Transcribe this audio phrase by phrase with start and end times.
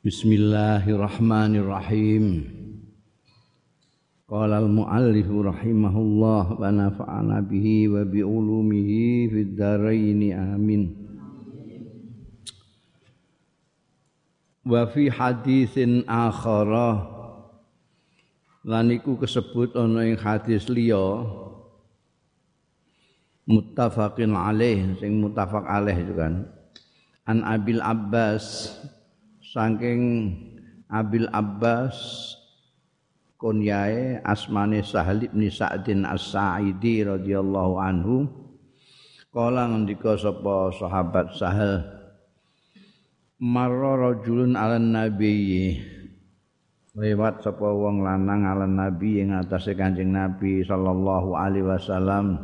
[0.00, 2.48] Bismillahirrahmanirrahim.
[4.24, 10.24] Qala al-muallif rahimahullah wa nafa'ana bihi wa bi ulumihi fid dharain
[10.56, 10.96] amin.
[14.64, 17.04] Wa fi haditsin akhara
[18.64, 21.28] lan iku kesebut ana ing hadis liya
[23.44, 26.48] muttafaqin alaih sing muttafaq alaih itu kan
[27.28, 28.72] an Abil Abbas
[29.50, 30.30] saking
[30.86, 31.98] Abil Abbas
[33.34, 38.16] kunyae asmane Sahal bin Sa'din As-Sa'idi radhiyallahu anhu.
[39.30, 41.82] Kala ngendika sapa sahabat Sahal
[43.38, 45.78] marra rajulun ala nabi.
[46.90, 52.34] Lewat sapa wong lanang ala nabi ing atase Kanjeng Nabi sallallahu alaihi wasallam.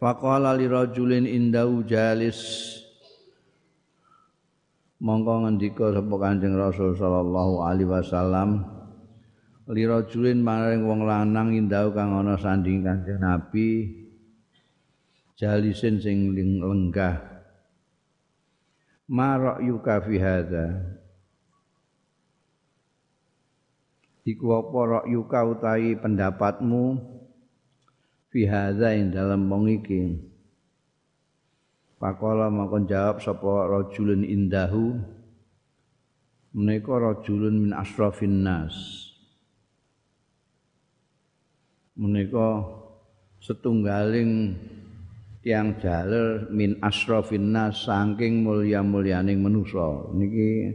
[0.00, 2.79] Faqala li rajulin indau jalis
[5.00, 8.68] mongko ngendika sapa Kanjeng Rasul sallallahu alaihi wasallam
[9.72, 14.00] li rajulin maring wong lanang indau kang ana sanding Kanjeng Nabi
[15.40, 17.16] jalisin sing lenggah.
[19.10, 20.66] Ma ra'yuka fi hadza?
[24.22, 27.00] Iku apa ra'yuka utawi pendapatmu
[28.30, 30.29] fi hadza ing dalem wong iki
[32.00, 34.96] Pakola makon jawab sapa rajulun indahu.
[36.56, 38.72] Menika rajulun min asrafin nas.
[42.00, 42.64] Menika
[43.44, 44.56] setunggaling
[45.44, 50.72] tiang jaler min asrafin nas saking mulya-mulyaning manusa niki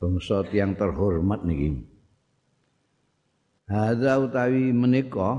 [0.00, 1.84] bangsa tiang terhormat niki.
[3.68, 5.36] Hadza utawi menika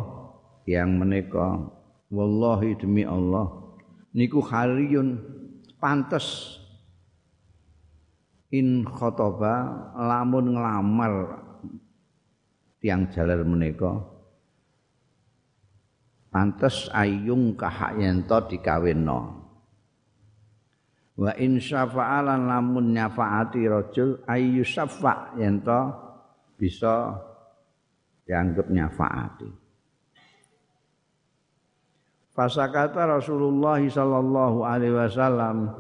[0.62, 1.74] tiang menika
[2.14, 3.67] wallahi demi Allah
[4.18, 5.22] niku hariyun
[5.78, 6.58] pantes.
[8.48, 11.44] In khotoba lamun nglamar
[12.80, 13.92] tiang jaler menika
[16.32, 19.20] pantes ayung kahayento dikawinno
[21.18, 25.82] wa in syafa'alan lamun nyafaati rajul ayu syafa' yento
[26.56, 27.20] bisa
[28.24, 29.67] dianggap nyafaati
[32.38, 35.74] Fasakata Rasulullah sallallahu alaihi wasallam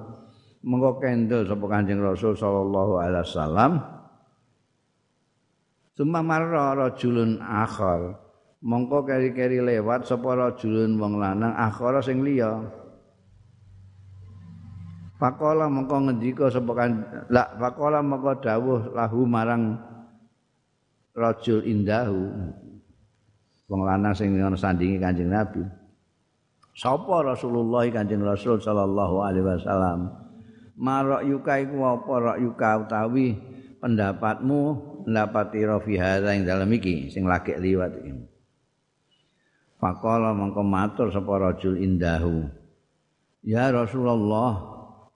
[0.65, 3.71] mengko kendel sapa Kanjeng Rasul sallallahu alaihi wasallam?
[5.93, 8.25] Suma marra rajulun akhar.
[8.57, 12.57] Mongko keri-keri lewat sapa rajulun wong lanang akhara sing liya.
[15.21, 19.77] Pakola mongko ngendika sapa kan la pakola mongko dawuh lahu marang
[21.13, 22.33] rajul indahu.
[23.69, 25.86] Wong lanang sing ana sandingi Kanjeng Nabi
[26.77, 30.13] Sapa Rasulullah Kanjeng Rasul sallallahu alaihi wasallam?
[30.77, 33.33] Marok yuka iku apa yuka utawi
[33.81, 38.13] pendapatmu pendapati rafi hadza ing dalem iki sing lagi liwat iki.
[39.81, 42.45] Faqala mangko matur sapa rajul indahu.
[43.41, 44.61] Ya Rasulullah,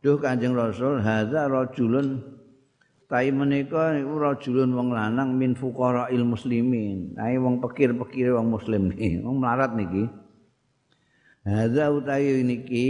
[0.02, 2.26] duh Kanjeng Rasul hadza rajulun
[3.06, 7.14] tai menika niku rajulun wong lanang min fuqara'il muslimin.
[7.14, 10.10] Tai wong pikir-pikir wong muslim iki, wong melarat niki.
[11.42, 12.88] Hadza utawi niki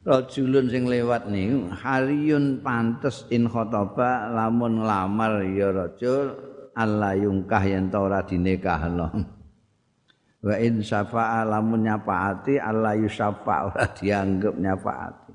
[0.00, 6.32] rajulun sing lewat niku hariyun pantes in khotoba lamun nglamar ya rajul
[6.74, 9.08] Allah yungkah yen ta ora dinikahno.
[10.44, 15.32] Wa in syafa'a lamun nyafaati Allah yusyafa ora dianggap nyafaati.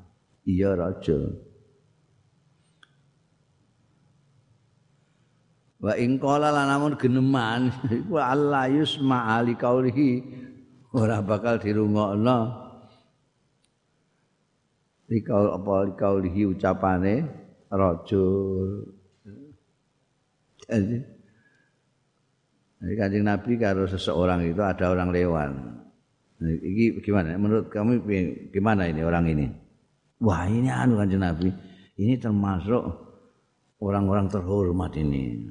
[0.50, 1.50] Iya rajul.
[5.80, 7.72] Wa in qala lanamun geneman
[8.04, 10.39] iku Allah yusma ali kaulihi
[10.94, 12.68] ora bakal dirungokno.
[15.10, 17.26] Dikau apa dikau lihi ucapane
[17.74, 18.94] rajul.
[22.80, 25.50] Jadi kanjeng Nabi karo seseorang itu ada orang lewat.
[26.46, 27.36] Ini gimana?
[27.42, 28.06] Menurut kamu
[28.54, 29.50] gimana ini orang ini?
[30.22, 31.50] Wah ini anu kanjeng Nabi.
[32.00, 32.86] Ini termasuk
[33.82, 35.42] orang-orang terhormat ini.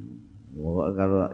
[0.95, 1.27] Kalau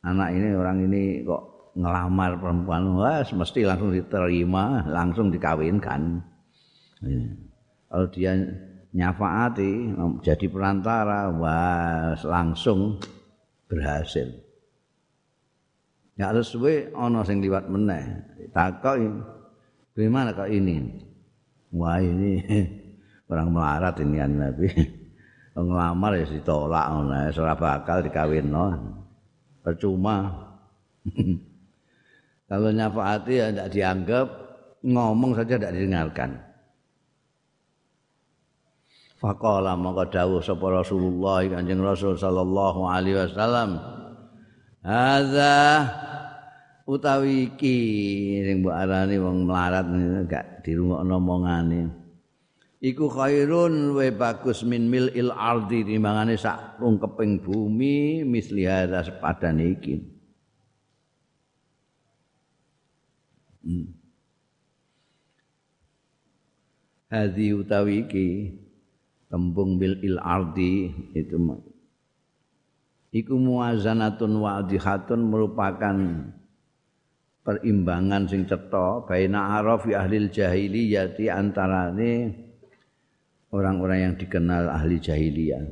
[0.00, 6.20] anak ini orang ini kok ngelamar perempuan wah mesti langsung diterima langsung dikawinkan.
[7.88, 8.36] Kalau dia
[8.92, 13.00] nyafaati jadi perantara wah langsung
[13.68, 14.28] berhasil.
[16.12, 18.04] Ya harus suwe ono sing liwat meneh.
[18.52, 19.00] Takok
[19.96, 20.76] gimana kok ini?
[21.72, 22.44] Wah ini
[23.32, 24.68] orang melarat ini kan Nabi.
[25.56, 28.66] Ngelamar ya ditolak ngono ora bakal dikawinno.
[29.64, 30.16] Percuma
[32.52, 34.26] Kalau nyafaati ya tidak dianggap,
[34.84, 36.36] ngomong saja tidak didengarkan.
[39.16, 43.78] Faqala maka dawuh sapa Rasulullah Kanjeng Rasul sallallahu alaihi wasallam
[44.82, 45.86] Hadza
[46.90, 47.78] utawi iki
[48.42, 49.86] sing mbok arani wong melarat
[50.26, 51.80] gak dirungokno omongane
[52.82, 60.02] iku khairun wa bagus min milil ardi timbangane sak rungkeping bumi misli hadza sepadane iki
[63.66, 63.86] hmm.
[67.12, 68.28] Hadi utawi iki
[69.28, 71.36] tembung bil il ardi itu
[73.12, 75.96] iku muazanatun wa adihatun merupakan
[77.44, 82.32] perimbangan sing cetha baina arafi ahli jahiliyah antarane
[83.52, 85.62] orang-orang yang dikenal ahli jahiliyah.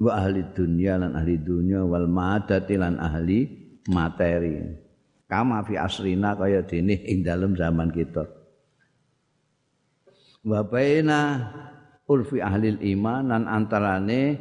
[0.00, 3.46] Wa ahli dunia lan ahli dunia wal ma'adati lan ahli
[3.92, 4.89] materi
[5.30, 8.26] kama fi asrina kaya dene ing dalem zaman kita.
[10.42, 11.46] Wa baina
[12.10, 14.36] urfi ahli iman dan antarane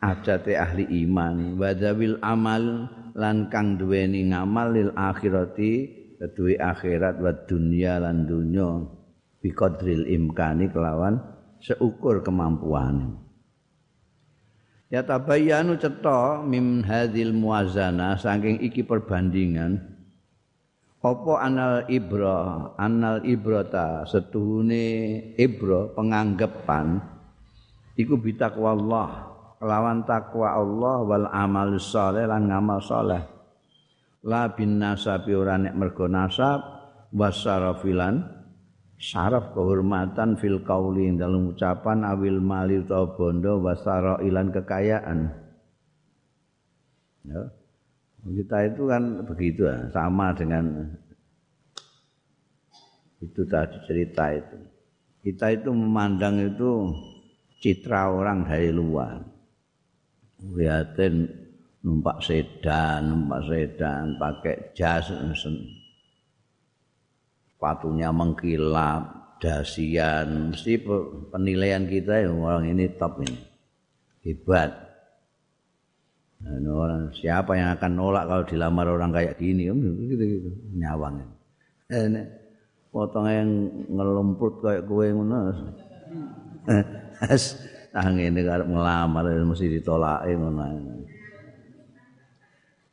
[0.00, 1.60] adate ahli iman.
[1.60, 5.72] Wadawil amal lan kang duweni ngamal lil akhirati
[6.16, 8.80] kedue akhirat wa dunya lan dunya.
[9.44, 11.20] Bi qadril imkani kelawan
[11.60, 13.24] seukur kemampuan
[14.92, 19.93] ya tabayyanu cetha mim hadhil muazana saking iki perbandingan
[21.04, 22.72] apa anal ibra?
[22.80, 27.04] Anal ibrata setuhune ibra penganggepan
[28.00, 29.08] iku bitakwa Allah.
[29.60, 33.22] Kelawan takwa Allah wal amal saleh lan ngamal saleh.
[34.24, 36.64] La bin nasabi ora nek mergo nasab
[37.12, 38.24] wasarafilan
[38.96, 45.32] syaraf kehormatan fil qauli dalam ucapan awil mali utawa bondo wasara ilan kekayaan.
[47.24, 47.63] Ya
[48.24, 50.88] kita itu kan begitu ya, sama dengan
[53.20, 54.58] itu tadi cerita itu.
[55.24, 56.92] Kita itu memandang itu
[57.60, 59.24] citra orang dari luar.
[60.44, 61.24] Lihatin
[61.80, 65.08] numpak sedan, numpak sedan, pakai jas,
[67.48, 70.76] sepatunya mengkilap, dasian, mesti
[71.32, 73.40] penilaian kita ya orang ini top ini,
[74.20, 74.83] hebat.
[76.44, 81.24] Dan orang siapa yang akan nolak kalau dilamar orang kayak gini, gitu gitu, nyawang.
[81.88, 82.04] Eh,
[82.92, 83.48] potong yang
[83.88, 85.56] ngelumput kayak kue ngono.
[87.32, 87.56] Es
[87.96, 90.28] tang ini karep ngelamar mesti ditolak.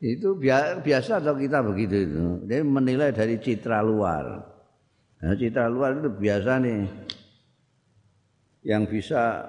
[0.01, 0.39] Itu
[0.81, 2.23] biasa atau kita begitu itu.
[2.47, 4.47] Dia menilai dari citra luar.
[5.21, 6.81] Nah, citra luar itu biasa nih
[8.65, 9.45] yang bisa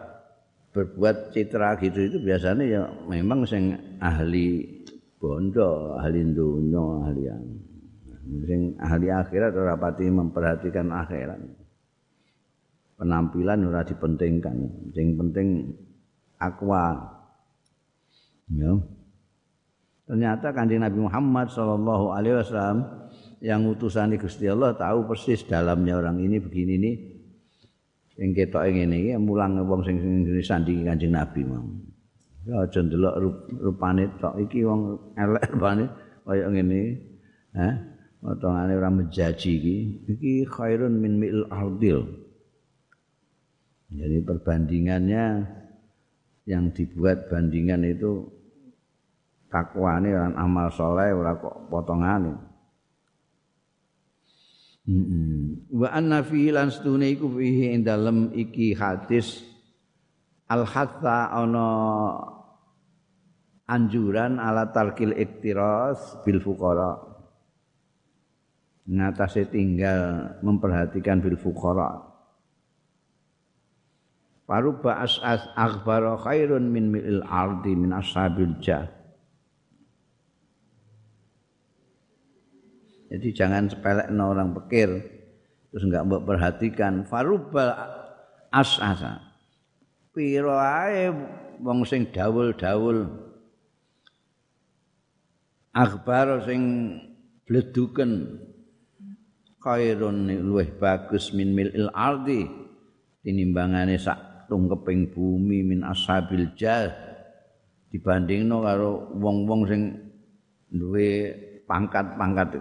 [0.73, 4.83] berbuat citra gitu itu biasanya ya memang sing ahli
[5.23, 7.45] bondo, ahli dunia, ahli yang
[8.43, 11.41] sing ahli akhirat ora pati memperhatikan akhirat.
[12.99, 15.75] Penampilan ora dipentingkan, sing penting
[16.39, 16.99] akwa.
[18.51, 18.75] Ya.
[20.03, 22.79] Ternyata kanjeng Nabi Muhammad sallallahu alaihi wasallam
[23.43, 26.97] yang utusan Gusti Allah tahu persis dalamnya orang ini begini nih.
[28.13, 31.65] Sing ketoke ngene iki mulang wong sing sing sandingi kanjeng Nabi mau.
[32.43, 33.15] Ya aja ndelok
[33.63, 34.35] rupane tok.
[34.43, 34.81] Iki wong
[35.15, 35.85] elek rupane
[36.27, 36.81] kaya ngene.
[37.53, 37.93] Hah?
[38.23, 39.79] potongane ora menjaji iki.
[40.15, 42.07] Iki khairun min mil ardil.
[43.93, 45.27] Jadi perbandingannya
[46.49, 48.25] yang dibuat bandingan itu
[49.53, 52.33] takwane dan amal soleh ora kok potongane.
[55.71, 59.45] Wa anna fihi lan stune iku fihi ing dalem iki hadis.
[60.49, 61.69] Al hatta ana
[63.73, 67.01] anjuran ala tarkil iktiras bil fuqara
[68.85, 72.13] ngatasi tinggal memperhatikan bil fuqara
[74.43, 78.91] Faruba as'as akhbara khairun min mil'il ardi min ashabil jah.
[83.09, 84.89] Jadi jangan sepelek orang pikir
[85.73, 87.81] terus enggak mbok perhatikan faruba
[88.53, 89.25] as'asa.
[90.13, 91.09] Piro ae
[91.65, 93.32] wong sing dawul-dawul
[95.73, 96.63] akhbar sing
[97.49, 98.41] bleduken.
[99.63, 102.51] Khairun luweh bagus min milil ardi
[103.23, 106.91] tinimbangane sak tungkeping bumi min ashabil jah.
[107.93, 109.83] Dibandingno karo wong-wong sing
[110.73, 111.31] duwe
[111.69, 112.59] pangkat-pangkat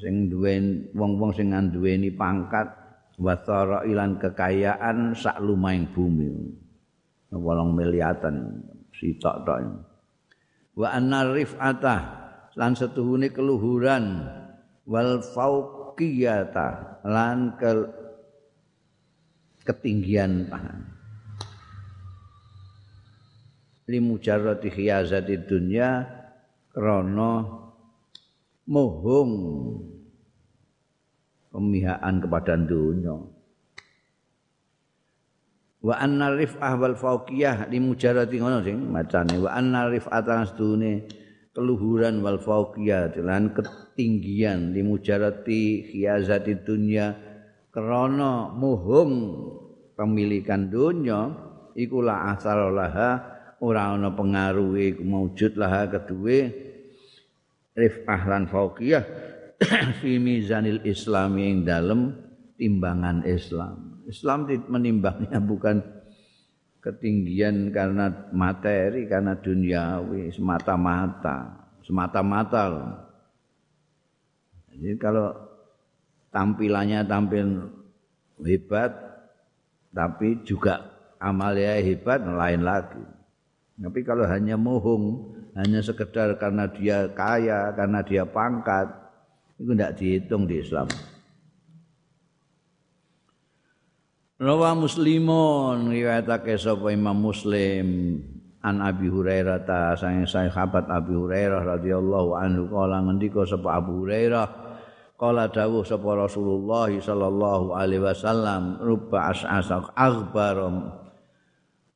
[0.00, 0.56] sing duwe
[0.94, 2.72] wong-wong sing nduweni pangkat
[3.20, 6.30] wasara ilan kekayaan sak lumaing bumi.
[7.34, 8.62] Wolong miliatan
[8.94, 9.58] sitok tok.
[10.78, 12.23] Wa anna rif'ata
[12.54, 14.26] lan setuhune keluhuran.
[14.84, 17.70] Wal fauq fawqiyata lan ke
[19.62, 20.50] ketinggian
[23.86, 26.02] limujarrati khiyazati dunya
[26.74, 27.46] krana
[28.66, 29.32] mohong
[31.54, 33.22] pemihaan kepada dunia
[35.84, 37.70] wa anna rif'ah wal fauqiyah.
[37.70, 39.36] Limujarrati ngono sing macane.
[39.36, 41.04] Wa anna rif'at astune
[41.54, 47.14] keluhuran wal fauqiyah lan ketinggian limujarrati khiyazati dunya
[47.70, 49.12] krana mohong
[49.94, 51.30] pemilikan dunya
[51.78, 52.96] iku la asaralah
[53.62, 56.50] ora ana pengaruhe maujud lah kedue
[57.78, 59.04] rifah lan fauqiyah
[60.02, 62.24] fi mizanil islami ing dalem
[62.58, 64.04] timbangan Islam.
[64.06, 65.80] Islam menimbangnya bukan
[66.84, 72.92] ketinggian karena materi, karena duniawi, semata-mata, semata-mata loh.
[74.68, 75.32] Jadi kalau
[76.28, 77.72] tampilannya tampil
[78.44, 78.92] hebat,
[79.96, 80.84] tapi juga
[81.16, 83.04] amalnya hebat, lain lagi.
[83.80, 88.92] Tapi kalau hanya mohong, hanya sekedar karena dia kaya, karena dia pangkat,
[89.56, 90.90] itu tidak dihitung di Islam.
[94.44, 98.20] Rawa Muslimun riwayatake sapa Imam Muslim
[98.60, 104.44] an Abi Hurairah ta sang sahabat Abi Hurairah radhiyallahu anhu kala ngendika sapa Abu Hurairah
[105.16, 110.92] kala dawuh sapa Rasulullah sallallahu alaihi wasallam ruba as'asa aghbarum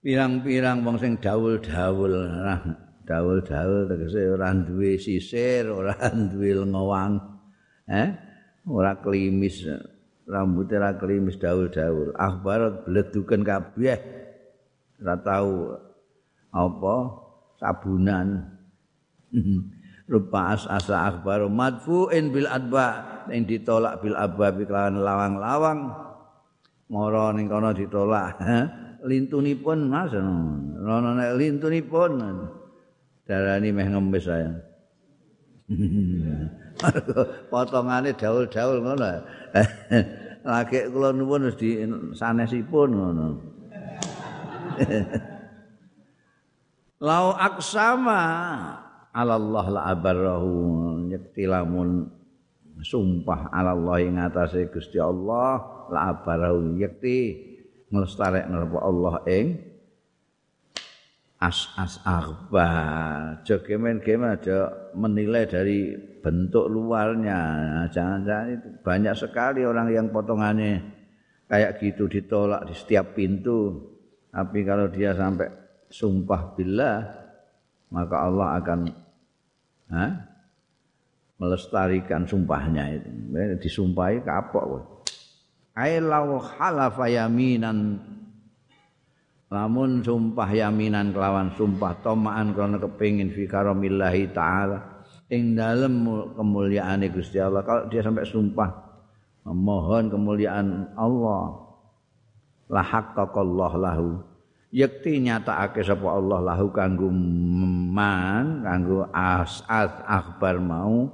[0.00, 2.32] pirang-pirang wong sing dawul-dawul
[3.04, 5.92] dawul-dawul tegese ora duwe sisir, ora
[6.32, 7.20] duwe ngowang.
[7.92, 8.08] Eh?
[8.68, 9.64] Ora klimis,
[10.28, 12.12] rambut ora klimis dawul-dawul.
[12.14, 13.98] Akhbar bleduken kabeh.
[15.00, 15.74] Ora tau
[16.52, 16.96] apa
[17.58, 18.44] sabunan.
[20.08, 25.80] Rupa as-asa akhbar madfu'in bil adba yang ditolak bil abba kelawan lawang-lawang.
[26.88, 28.40] Moro ning kono ditolak.
[29.10, 30.12] lintunipun Mas.
[30.12, 32.12] Rono nek lintunipun.
[33.28, 34.67] Darani meh ngembes saya.
[37.52, 39.12] Potongane daul-daul ngono.
[40.48, 41.84] Lagi kula nuwun wis di
[42.16, 43.26] sanesipun ngono.
[47.04, 48.22] Lau aksama
[49.12, 50.54] Allah la abarrahu
[51.06, 52.10] nyekti lamun
[52.82, 57.46] sumpah Allah ing atase Gusti Allah la abarrahu yakti
[57.90, 59.46] nglestarek napa Allah ing
[61.38, 62.70] as as arba.
[63.46, 67.40] Jogemen gemen aja menilai dari bentuk luarnya.
[67.94, 70.82] Jangan-jangan itu banyak sekali orang yang potongannya
[71.46, 73.78] kayak gitu ditolak di setiap pintu.
[74.28, 75.48] Tapi kalau dia sampai
[75.88, 77.00] sumpah billah
[77.88, 78.80] maka Allah akan
[79.88, 80.04] ha,
[81.40, 83.08] melestarikan sumpahnya itu.
[83.62, 85.00] Disumpahi kapok.
[85.78, 88.02] Ai law halafa yaminan
[89.48, 95.04] lamun sumpah yaminan kelawan sumpah tomaan karena kepingin fi karamillahi taala.
[95.28, 98.70] Ing dalem kemuliaan Gusti Allah kalau dia sampai sumpah
[99.44, 101.68] memohon kemuliaan Allah
[102.72, 104.24] la haqqaqallah lahu.
[104.68, 111.08] Yakti nyatakake sapa Allah lahu kanggo man kanggo as akhbar mau.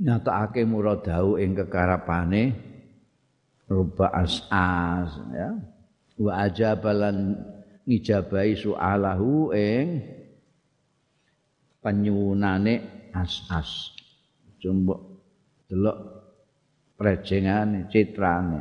[0.00, 2.56] Nyatakake muradahu ing kekarapane
[3.68, 5.73] ruba as'as ya
[6.18, 7.38] wa ajabalan
[7.84, 9.86] ngijabahi su'alahu ing
[11.84, 13.92] penyunane as'as.
[14.62, 14.96] Coba
[15.68, 15.98] delok
[16.96, 18.60] prejengane citrane.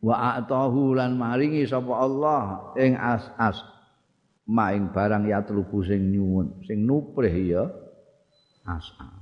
[0.00, 3.60] Wa atahu lan maringi sapa Allah ing as'as.
[4.50, 5.46] Maing barang ya
[5.86, 7.64] sing nyuwun sing nuprih ya
[8.66, 9.19] as'as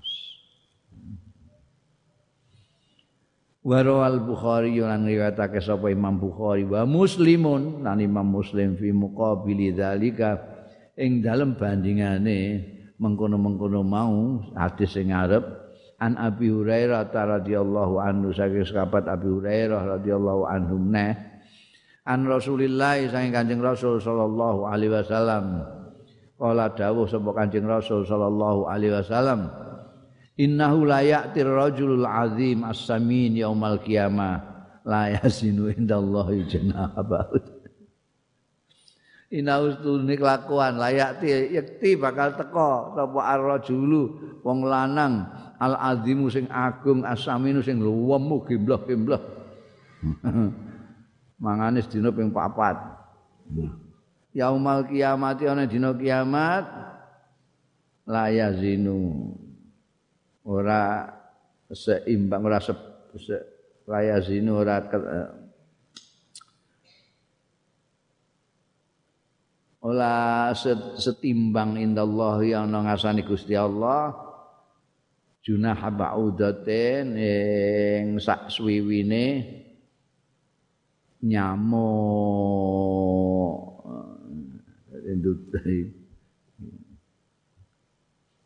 [3.67, 6.63] Warawal Bukhari lan riwayatake sapa Imam Bukhari.
[6.63, 10.39] Wa Muslimun lan Imam Muslim fi muqabili dzalika
[10.95, 12.63] ing dalem bandingane
[13.03, 15.43] mengkono-mengkono mau hadis sing ngarep
[15.99, 21.19] an Abi Hurairah radhiyallahu anhu saking sahabat Abi Hurairah radhiyallahu anhu neh
[22.07, 25.67] an Rasulillah saking Kanjeng Rasul sallallahu alaihi wasallam.
[26.39, 29.51] Kala dawuh sapa Kanjeng Rasul sallallahu alaihi wasallam
[30.39, 34.57] innahu la ya'tir rajulul azim as-samin yaumal qiyamah.
[34.89, 37.59] La yasinu indallahi janabahu
[39.33, 40.81] innahu stune kelakuan.
[40.81, 44.03] Layak yakti bakal teko sapa ar-rajulu
[44.45, 45.27] wong lanang.
[45.59, 49.19] Al-azimu sing agung as-saminu sing luwemu gembloh-gembloh.
[51.43, 56.63] Mangane dina ping 4 yaumal kiamat ana dina kiamat.
[58.09, 59.35] La yazinu
[60.49, 61.05] ora
[61.69, 62.73] seimbang ora se,
[63.21, 63.37] se
[63.85, 64.97] raya zinu ora ke,
[69.85, 70.49] ora
[70.97, 74.25] setimbang indallah yang ngasani Gusti Allah.
[75.49, 79.49] Junah ba'udatin ing sak suwiwine
[81.25, 81.89] nyamuk.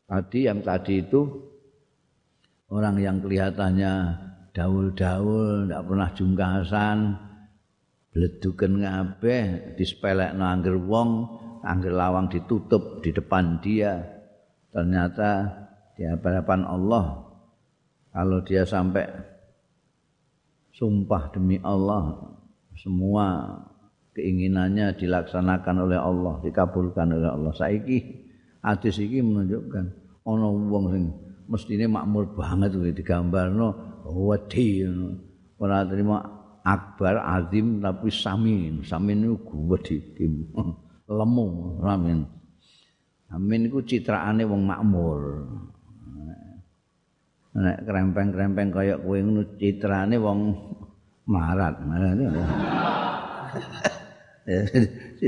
[0.07, 1.52] Tadi yang tadi itu
[2.73, 4.17] orang yang kelihatannya
[4.57, 6.99] daul-daul tidak pernah jungkasan
[8.13, 11.29] bleduken ngabeh dispelekno angger wong
[11.61, 14.01] angger lawang ditutup di depan dia.
[14.73, 15.53] Ternyata
[15.93, 17.29] di hadapan Allah
[18.09, 19.05] kalau dia sampai
[20.73, 22.33] sumpah demi Allah
[22.81, 23.53] semua
[24.17, 27.53] keinginannya dilaksanakan oleh Allah dikabulkan oleh Allah.
[27.53, 28.01] Saiki
[28.65, 29.85] hadis iki menunjukkan
[30.25, 31.05] ana wong sing
[31.49, 33.69] mestine makmur banget kuwi digambarno.
[34.07, 34.83] Wedi
[35.59, 36.19] ora terima
[36.63, 38.83] akbar azim tapi samin.
[38.83, 39.97] Samin itu gede
[41.19, 41.47] lemu
[41.83, 42.19] samin.
[43.31, 45.21] Samin itu citraane wong makmur.
[47.53, 50.57] Nek krempeng-krempeng kaya kowe ngono citrane wong
[51.29, 52.17] marat marat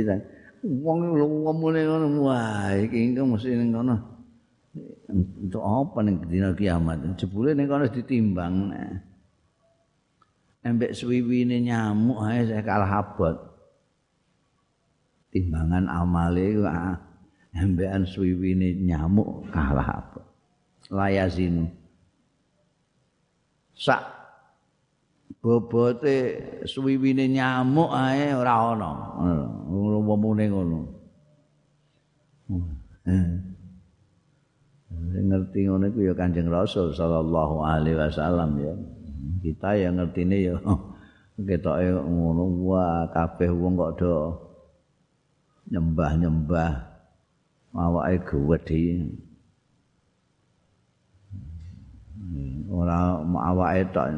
[0.01, 0.17] ya
[0.65, 0.99] wong
[1.45, 2.07] ngomongane ngono.
[2.25, 4.14] Wah iki engko mesti ning kono
[5.09, 8.73] untuk apa ning dina kiamat jebule ning kono ditimbang
[10.65, 13.37] embek suwiwine nyamuk ae saya kalah abot.
[15.29, 16.97] Timbangan amale ku ah,
[17.53, 20.25] embekan suwiwine nyamuk kalah abot.
[20.89, 21.69] Layazinu.
[23.77, 24.03] Sak
[25.45, 26.17] bobote
[26.65, 28.91] suwiwine nyamuk ae ora ana.
[29.69, 30.81] Ngono womune ngono.
[35.13, 38.75] Ngerti ngono iku ya Kanjeng Rasul sallallahu alaihi wasallam ya.
[39.45, 40.57] kita yang ngertine ya
[41.49, 44.15] ketoke ngono wah kabeh wong kok do
[45.69, 46.73] nyembah-nyembah
[47.75, 49.11] awake gedhe
[52.71, 54.09] ora awake tok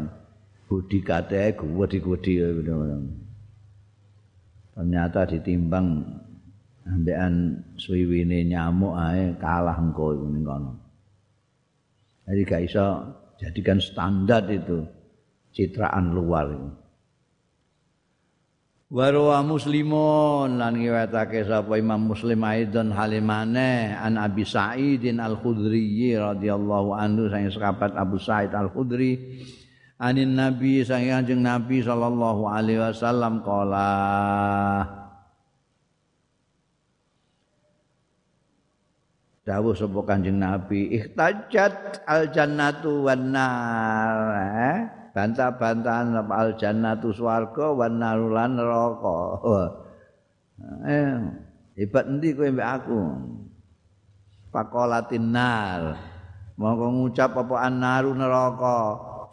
[0.67, 2.75] budi kate gedhe-gedhe
[4.77, 6.05] ternyata ditimbang
[6.87, 10.73] ambekan suwiwine nyamuk ae kalah engko ning kono.
[12.27, 12.87] Jadi gak iso
[13.39, 14.83] jadikan standar itu
[15.55, 16.51] citraan luar
[18.87, 27.27] Warwa muslimun lan ngiwetake sapa Imam Muslim aidon halimane an Abi Sa'idin Al-Khudri radhiyallahu anhu
[27.27, 29.43] sang sahabat Abu Sa'id Al-Khudri
[29.99, 33.91] anin Nabi sang Kanjeng Nabi sallallahu alaihi wasallam qala
[39.47, 44.79] dawuh sapa Kanjeng Nabi ihtajat al jannatu wan nar eh?
[45.15, 49.19] bantah-bantahan al jannatu swarga wan narulan neraka.
[50.89, 51.21] Eh,
[51.77, 52.97] hebat endi kowe mbek aku?
[54.49, 56.01] Pakolatin nar.
[56.57, 58.77] Monggo ngucap apa annaru neraka.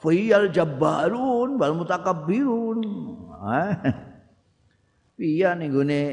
[0.04, 2.80] Fiyal jabbarun wal mutakabbirun.
[3.40, 3.72] Eh.
[5.16, 6.04] Piye ning gone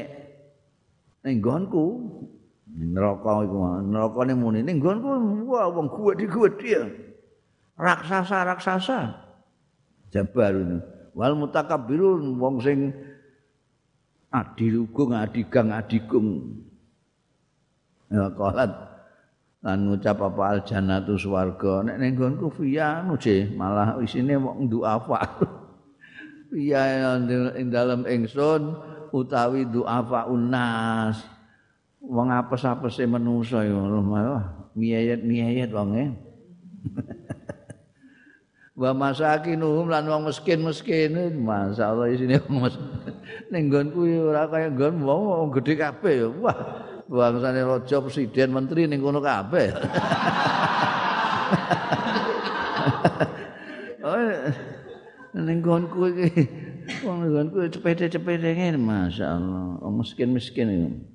[1.27, 1.37] ning
[2.77, 6.55] neraka iku neraka ning muni ning nggonku wong kuwat-kuwat
[7.75, 8.99] raksasa-raksasa.
[10.11, 10.55] Jabar
[11.11, 12.95] wal mutakabbirun wong sing
[14.31, 16.59] adilugung adigang adigung
[18.07, 18.71] ya qalat.
[19.61, 21.85] Lan ngucap apa al jannatu swarga.
[21.85, 23.05] Nek ning nggonku fiya
[23.53, 25.21] malah isine wong duafa
[26.49, 27.15] fiya
[27.59, 28.73] ing dalem ingsun
[29.13, 31.21] utawi duafa unas
[32.01, 36.05] wong apes-apese manusa ya Allah miyayat-miyayat wong e.
[38.81, 41.13] Wa masakinuhum lan wong miskin-miskin.
[41.45, 42.65] Masyaallah isine wong
[43.53, 46.27] ning nggonku ora kaya nggon wong gedhe kabeh ya.
[46.41, 46.57] Wah
[47.05, 49.69] bangsane raja presiden menteri ning kono kabeh.
[55.31, 56.43] Ning nggonku iki
[57.05, 59.77] wong nggonku cepete-cepete ngene masyaallah.
[59.83, 61.10] Wong miskin-miskin iki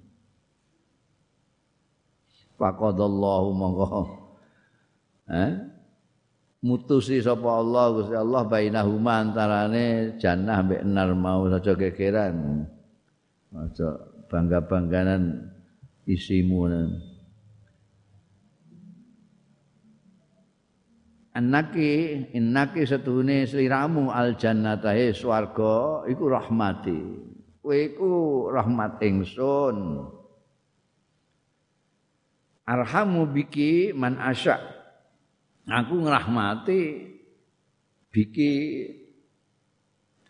[2.57, 3.89] faqadallahu monggo
[5.31, 5.53] eh
[6.65, 12.67] mutusi sapa Allah Gusti Allah bainahuma antarane jannah mbek nar mau aja gegeran
[13.55, 13.89] aja
[14.27, 15.53] bangga-bangganan
[16.09, 16.67] isimu
[21.37, 26.97] Anaki innaki setune sliramu al jannatahe swarga iku rahmati.
[27.61, 30.09] Iku rahmat ingsun.
[32.67, 34.77] Arhamu biki man asya'
[35.67, 36.83] aku ngrahmati
[38.15, 38.55] biki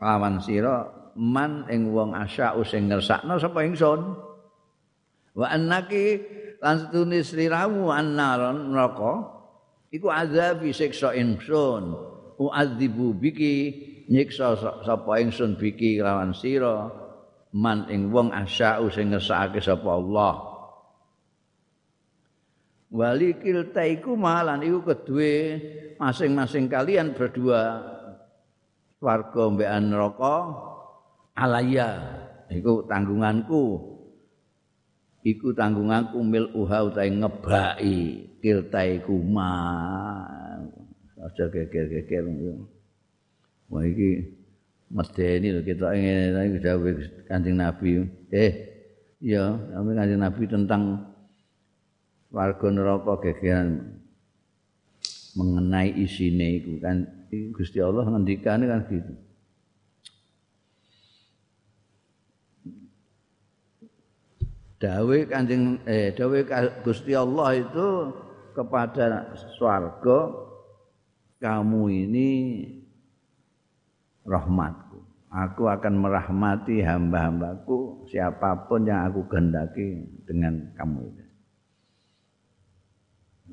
[0.01, 4.01] lawan sira man ing wong asya sing ngersakno sapa ingsun.
[5.37, 6.21] Wa annaki
[6.61, 9.13] lan setune sliramu annaron neraka
[9.93, 11.93] iku azabi siksa ingsun.
[12.37, 13.55] Uadzibu biki
[14.13, 16.93] nyiksa sapa ingsun biki lawan sira
[17.57, 20.46] man ing wong asya'u sing ngersakake sapa Allah
[22.91, 25.59] wali kiltaiku malan iku kedue
[25.99, 27.95] masing-masing kalian berdua.
[28.97, 30.37] Warga mbekan neraka
[31.37, 31.89] alaya
[32.49, 33.95] iku tanggunganku.
[35.27, 39.53] Iku tanggunganku mil uha utahe ngebaki kiltai kuma
[41.19, 42.25] aja geger-geger.
[43.67, 44.23] Wah iki
[44.87, 46.95] medeni lho kita ingin iki dawuh
[47.27, 48.07] Kanjeng Nabi.
[48.31, 48.53] Eh
[49.19, 50.83] iya kami Kanjeng Nabi tentang
[52.37, 53.97] warga neraka gegeran
[55.41, 57.09] mengenai isine iku kan.
[57.57, 59.13] Gusti Allah ngendikane kan gitu.
[64.77, 66.39] Dawe kanjeng eh dawe
[66.85, 68.13] Gusti Allah itu
[68.53, 70.37] kepada swarga
[71.41, 72.31] kamu ini
[74.29, 75.01] rahmatku.
[75.33, 81.26] Aku akan merahmati hamba-hambaku siapa pun yang aku kehendaki dengan kamu ini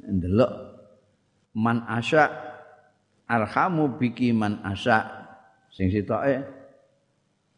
[0.07, 0.51] ndelok
[1.55, 2.29] man asya
[3.29, 5.07] arhamu biki man asya
[5.71, 6.43] sing sitoke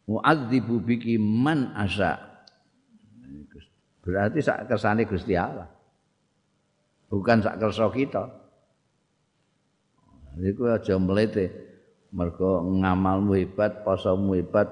[0.06, 2.26] muadzibu biki man asya
[4.06, 5.66] Berarti sak kersane Gusti Allah.
[7.10, 8.22] Bukan sak kersa kita.
[10.38, 11.50] Iku aja mlete.
[12.14, 14.70] Mergo ngamalmu hebat, posomu hebat,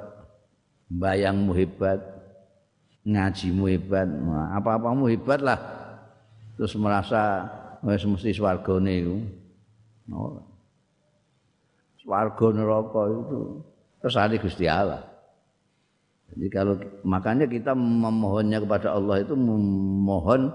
[0.87, 1.99] bayangmu hebat,
[3.03, 4.07] ngajimu hebat,
[4.55, 5.59] apa-apamu hebat lah.
[6.55, 7.51] Terus merasa
[7.85, 9.17] wis mesti swargane iku.
[10.13, 10.43] Ora.
[12.01, 13.39] Swarga neraka itu
[14.01, 15.05] kersane Gusti Allah.
[16.33, 20.51] Jadi kalau makanya kita memohonnya kepada Allah itu memohon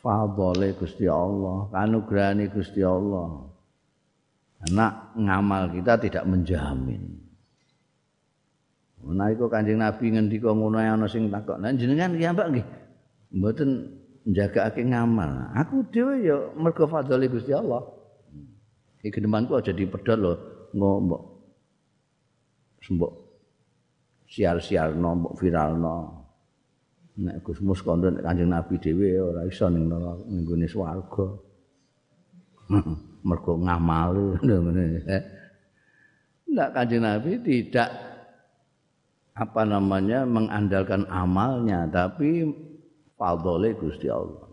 [0.00, 3.48] fadhole Gusti Allah, kanugrahane Gusti Allah.
[4.64, 7.24] Karena ngamal kita tidak menjamin.
[9.04, 12.66] Nah iku Kanjeng Nabi ngendika ngono ana sing takok, "Lah jenengan ki mbak nggih
[13.36, 17.84] mboten njagakake ngamal." Aku dhewe ya mergo fadhole Gusti Allah.
[19.04, 20.32] Iki genemanku aja dipedhot lho,
[20.72, 21.24] ngomong.
[22.80, 23.24] Sembok
[24.28, 25.96] siar-siarno mbok viralno
[27.14, 31.26] nek Gus Mus kondo nek Kanjeng Nabi dhewe ora iso ning ning gone swarga
[33.28, 34.84] mergo ngamal ngene
[36.50, 37.90] ndak Kanjeng Nabi tidak
[39.34, 42.50] apa namanya mengandalkan amalnya tapi
[43.14, 44.44] fadhole Gusti Allah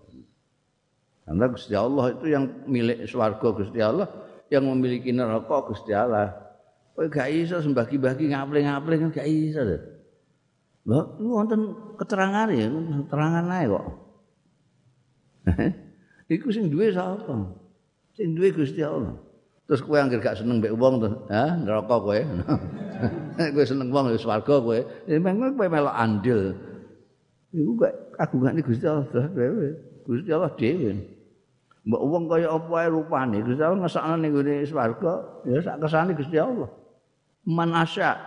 [1.21, 4.09] karena Gusti Allah itu yang milik swarga Gusti Allah
[4.51, 6.41] yang memiliki neraka Gusti Allah
[6.91, 9.77] Kowe gak iso sembagi-bagi ngapling-ngapling gak iso lho.
[10.85, 12.67] Lho, wonten keterangan ya,
[13.07, 13.85] keterangan ae kok.
[16.35, 17.57] Iku sing duwe sapa?
[18.13, 19.15] Sing duwe Gusti Allah.
[19.65, 22.19] Terus kowe anggere gak seneng mbek wong to, ha, neraka kowe.
[23.55, 24.79] kowe seneng wong ya swarga kowe.
[25.07, 26.59] Ya memang kowe melok andil.
[27.55, 29.67] Iku gak kagungane Gusti Allah dhewe.
[30.05, 30.93] Gusti Allah dhewe.
[31.81, 35.13] Mbok wong kaya apa ae rupane, Gusti Allah ngesakno ning gone swarga,
[35.49, 36.69] ya sak kersane Gusti Allah.
[37.47, 38.17] man asya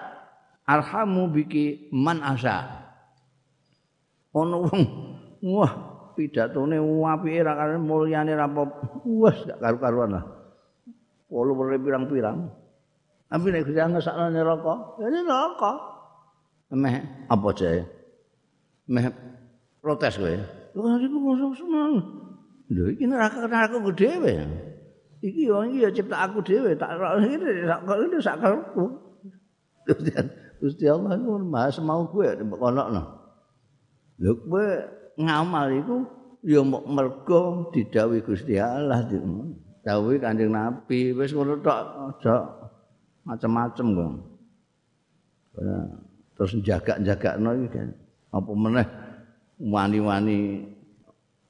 [0.66, 2.66] arhamu biki man asya
[4.34, 4.82] ono wong
[5.54, 5.72] wah
[6.18, 8.50] pidatone apike ra kare mulyane ra
[9.06, 10.24] wes gak karu-karuan lah
[11.30, 12.50] polo pirang-pirang
[13.30, 15.72] tapi nek Gusti Allah sakno neraka ya neraka
[16.74, 17.82] meh apa jae
[18.90, 19.04] meh
[19.84, 20.32] protes kowe?
[20.72, 21.92] Lho iku mosok semang.
[22.72, 24.32] Lho iki neraka neraka dhewe.
[25.20, 26.72] Iki yo iki ya cipta aku dhewe.
[26.72, 28.40] Tak ngene sak ngene sak
[30.64, 33.02] Gusti Allah iku maha semau kowe mbok konokno.
[34.24, 34.66] Lho kowe
[35.20, 35.96] ngamal iku
[36.40, 37.40] ya mbok mergo
[37.76, 42.34] didhawuhi Gusti Allah didhawuhi Kanjeng Nabi wis ngono tok aja
[43.28, 44.12] macam-macam kok.
[46.34, 47.88] Terus jaga-jagakno iki kan.
[48.34, 48.88] Apa meneh
[49.64, 50.68] wani-wani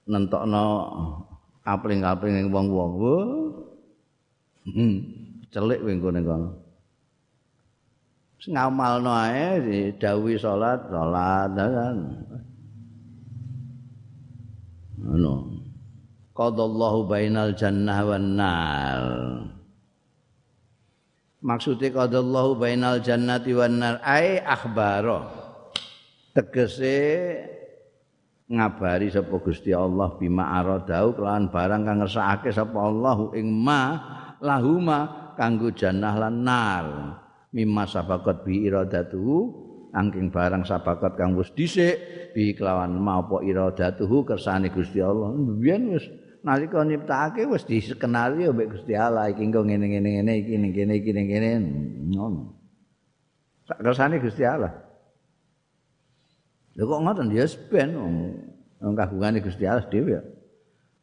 [0.07, 0.67] nentokno
[1.67, 2.95] kapling-kapling ning wong-wong.
[4.65, 4.95] Hmm,
[5.53, 6.21] celik kowe ngene
[8.45, 11.99] ngamalno ae didhawuhi salat salat kan?
[15.01, 15.35] Ngono.
[16.35, 19.03] Qadallahu bainal jannah wan nar.
[21.45, 24.03] Maksude qadallahu bainal jannati wan nar.
[24.03, 25.31] Ai akhbaro
[26.35, 26.99] tegese
[28.45, 33.83] ngabari sapa Gusti Allah bima aradau kelawan barang kang ngersakake sapa Allah ing ma
[34.45, 36.87] lahuma kanggo jannah lan nar.
[37.55, 39.63] Mimma sabaqat bi iradatu
[39.95, 41.97] angking barang sabakat kang wis dhisik
[42.35, 45.31] bi kelawan mapa iradatuhu kersane Gusti Allah.
[45.33, 46.05] Biyen wis
[46.45, 50.93] nalika nyiptakake wis dikenali ya mbek Gusti Allah iki engko ngene-ngene ngene iki ning kene
[51.01, 51.49] iki ning kene
[52.13, 52.53] ngono
[53.81, 54.84] kersane Gusti Allah
[56.75, 57.31] lho kok ngoten?
[57.31, 57.91] Ya ben
[58.83, 60.23] wong kagungane Gusti Allah dhewe ya.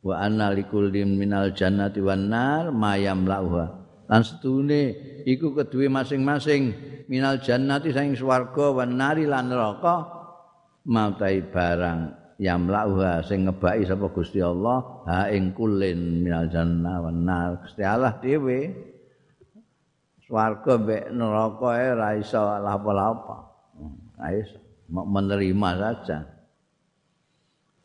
[0.01, 3.81] Wa anna likulli minal jannati wan nar mayam lauha
[4.11, 6.75] lan setune iku kedue masing-masing
[7.07, 10.03] minal jannati saing swarga wan nari lan neraka
[10.89, 17.61] mautai barang yamlauha sing ngebaki sapa Gusti Allah ha ing kulin minal jannah wan nar.
[17.61, 18.73] Gusti Allah dhewe
[20.25, 23.37] swarga mbek neraka e ora iso apa-apa
[24.33, 26.27] iso menerima saja.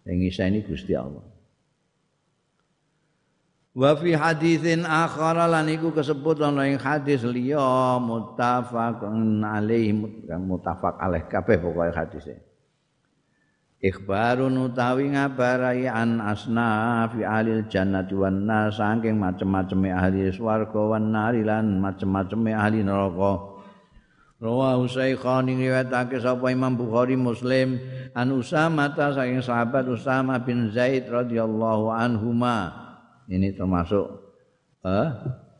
[0.03, 1.23] Sing ini Gusti Allah.
[3.77, 9.92] Wa fi haditsin akhar lan iku kesebut ana ing hadis liya muttafaqun alaihi
[10.27, 12.40] muttafaq alaih kabeh pokoke hadise.
[13.77, 21.12] ikhbarun utawi ngabarai an asna fi alil jannati wan nar saking macem-maceme ahli swarga wan
[21.12, 23.56] nari lan macem-maceme ahli neraka
[24.47, 27.83] Rawa Usaikhani riwayatake sapa Imam Bukhari Muslim
[28.15, 32.71] an Usama ta saking sahabat Usama bin Zaid radhiyallahu anhuma
[33.27, 34.07] ini termasuk
[34.87, 35.11] eh,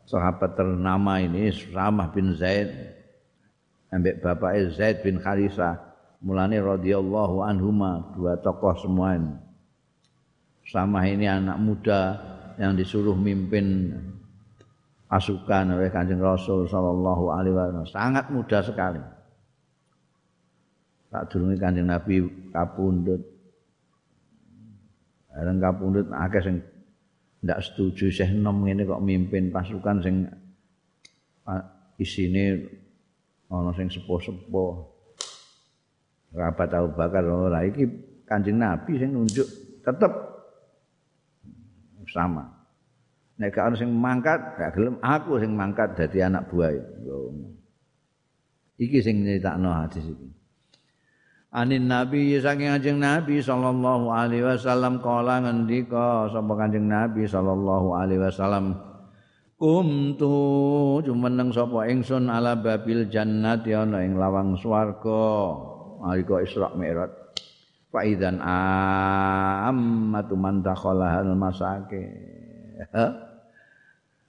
[0.07, 2.71] sahabat ternama ini Usama bin Zaid
[3.91, 5.75] ambek bapaknya Zaid bin Kharisah
[6.23, 9.35] mulane radhiyallahu anhuma dua tokoh semua ini.
[10.67, 12.19] sama ini anak muda
[12.55, 13.91] yang disuruh mimpin
[15.07, 17.87] pasukan oleh Kanjeng Rasul sallallahu alaihi wasallam.
[17.87, 18.99] Sangat muda sekali.
[21.07, 23.23] Tak durunge Kanjeng Nabi kapundhut.
[25.31, 26.55] Areng kapundhut akeh sing
[27.39, 30.27] ndak setuju Syekh Nom ngene kok mimpin pasukan sing
[31.95, 32.67] isine
[33.47, 34.71] ana sing sepuh-sepuh.
[36.35, 37.87] Rapat Abu Bakar ora iki
[38.27, 39.47] Kanjeng Nabi sing nunjuk
[39.79, 40.11] tetep
[42.11, 42.56] sama.
[43.37, 46.73] Nek gak ono sing mangkat, gak gelem aku sing mangkat dadi anak buah.
[48.77, 50.27] Iki sing nyritakno hadis iki.
[51.53, 58.19] Anin Nabi saking Kanjeng Nabi sallallahu alaihi wasallam kala ngendika sapa Kanjeng Nabi sallallahu alaihi
[58.19, 58.75] wasallam
[59.57, 65.57] Kumtu jumeneng sapa ingsun ala babil jannati ana ing lawang swarga.
[66.01, 67.09] nalika Isra Mi'raj
[67.89, 72.05] fa idzan ammatu man dakhala al masake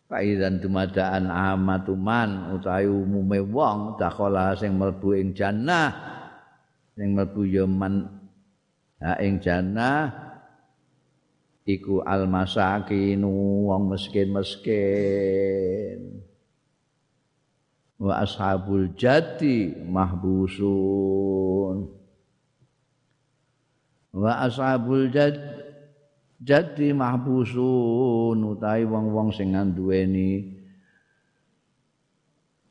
[0.08, 5.92] fa idzan tumadaan amatu man utawi umume wong dakhala sing mlebu ing jannah.
[6.96, 8.08] Sing mlebu ya man
[9.04, 10.08] ha ing jannah
[11.68, 16.24] iku al masakinu wong miskin-miskin.
[18.00, 21.92] Wa ashabul jati mahbusun.
[24.16, 25.57] Wa ashabul jad
[26.38, 30.58] jati mahbusun utawi wong-wong sing nduweni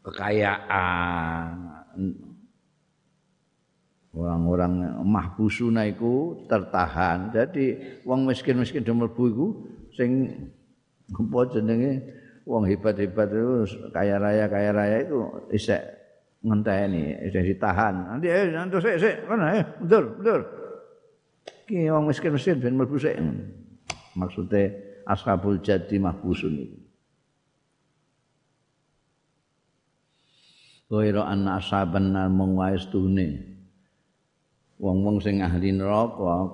[0.07, 1.75] kekayaan.
[4.17, 7.29] Orang-orang mahbusuna iku tertahan.
[7.29, 9.61] Jadi wong miskin-miskin demel iku
[9.93, 10.33] sing
[11.13, 12.01] apa jenenge?
[12.47, 15.19] Wong hebat-hebat itu kaya raya kaya raya itu
[15.51, 15.83] isek
[16.39, 18.15] ngenteni isek ditahan.
[18.15, 20.41] Nanti eh nanti sik sik mana eh mundur mundur.
[21.67, 23.19] Ki wong miskin-miskin ben mlebu sik
[24.17, 24.73] maksude
[25.05, 26.79] ashabul jati mahbusun iki
[30.87, 32.79] Goiro anna ashaban nar mung wae
[34.77, 36.47] Wong-wong sing ahli neraka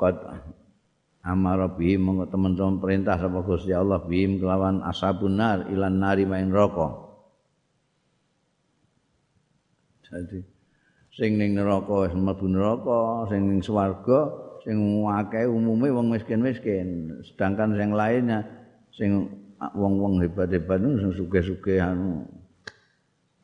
[1.24, 6.52] amara bihim monggo teman-teman perintah sapa Gusti Allah bihim kelawan ashabun nar ilan nari main
[6.52, 7.00] neraka.
[10.04, 10.44] Jadi
[11.16, 17.20] sing ning neraka wis mlebu neraka sing ning swarga sing akeh umume wong miskin-miskin.
[17.28, 18.48] Sedangkan sing lainnya
[18.96, 19.28] sing
[19.60, 22.24] wong-wong hebat-hebat sing sugih-sugih anu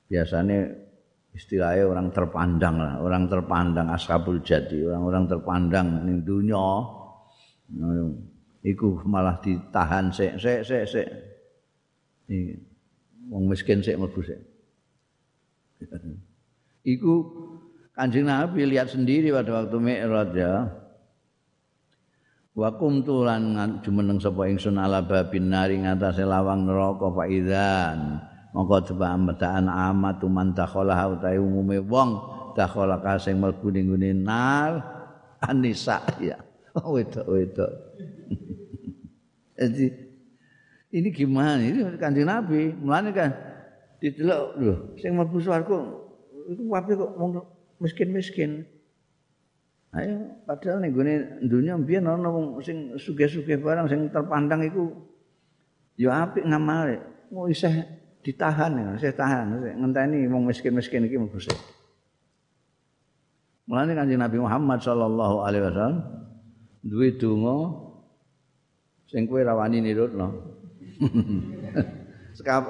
[0.10, 0.72] biasanya
[1.36, 2.94] istilahnya orang terpandang lah.
[3.04, 6.88] Orang terpandang ashabul jadi orang-orang terpandang ning dunia
[8.64, 11.08] iku malah ditahan sik sik sik sik.
[13.30, 14.40] Wong miskin sik mlebu sik.
[16.84, 17.14] Iku
[17.96, 20.68] kanjeng Nabi lihat sendiri pada waktu Mi'raj ya
[22.60, 28.20] wa kumtu lan jumeneng sapa ingsun ala babin nari ngatasé lawang neraka faidan
[28.52, 32.20] mongko coba medaan amat man dakhala utahe umume wong
[32.60, 33.88] dakhala kasing mlebu ning
[34.28, 34.84] nar
[35.40, 36.36] anisa ya
[36.94, 37.72] wedok-wedok.
[39.60, 39.86] Jadi
[40.96, 41.62] ini gimana?
[41.62, 42.74] Ini kanjeng Nabi.
[42.74, 43.32] Mulane kan
[44.00, 45.78] didelok lho, sing mlebu swarga
[46.50, 47.12] iku wae kok
[47.84, 48.66] miskin-miskin.
[49.90, 54.94] Ayo padahal ning gone dunya mbiyen ana wong sing sugih-sugih barang sing terpandang iku
[55.98, 57.02] ya apik ngamale.
[57.34, 57.74] Mau isih
[58.22, 61.42] ditahan ya, isih tahan, ngenteni wong miskin-miskin iki mlebu
[63.70, 66.02] Mulane Kanjeng Nabi Muhammad sallallahu alaihi wasallam
[66.82, 67.70] duwe donga
[69.06, 70.58] sing kowe rawani nirutno.
[72.38, 72.66] Sekap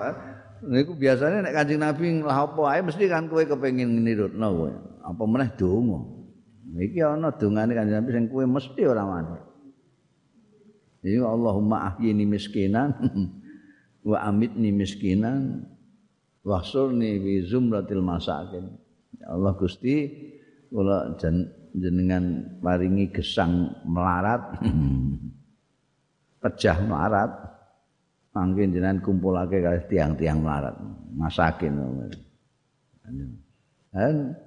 [0.63, 4.71] niku biasanya nek Kanjeng Nabi lah apa ae mesti kan kowe kepengin nirutno.
[5.03, 6.18] Apa meneh donga.
[6.77, 9.38] Iki ana dongane Kanjeng Nabi sing kowe mesti ora wani.
[11.01, 12.93] Iki Allahumma ahyini miskinan
[14.10, 15.65] wa amitni miskinan
[16.45, 18.69] wahsurni bi zumratil masakin.
[19.17, 19.95] Ya Allah Gusti
[20.69, 21.17] kula
[21.73, 24.62] jenengan paringi gesang melarat
[26.41, 27.32] pecah melarat
[28.32, 30.77] mangke jenengan kumpulake kali tiang-tiang melarat
[31.17, 31.73] masakin
[33.89, 34.38] dan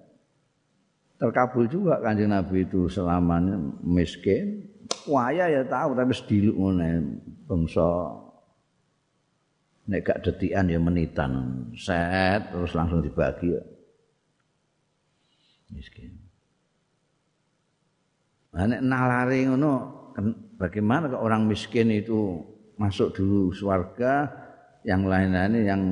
[1.22, 3.54] terkabul juga kanjeng Nabi itu selamanya
[3.86, 4.66] miskin
[5.06, 7.86] waya ya tahu tapi sediluk ngene bangsa
[9.86, 11.30] nek gak detikan ya menitan
[11.78, 13.62] set terus langsung dibagi ya.
[15.70, 16.10] miskin.
[18.52, 19.72] Nah, nek nalare ngono
[20.60, 22.44] bagaimana ke orang miskin itu
[22.76, 24.28] masuk dulu surga
[24.84, 25.82] yang lain-lain yang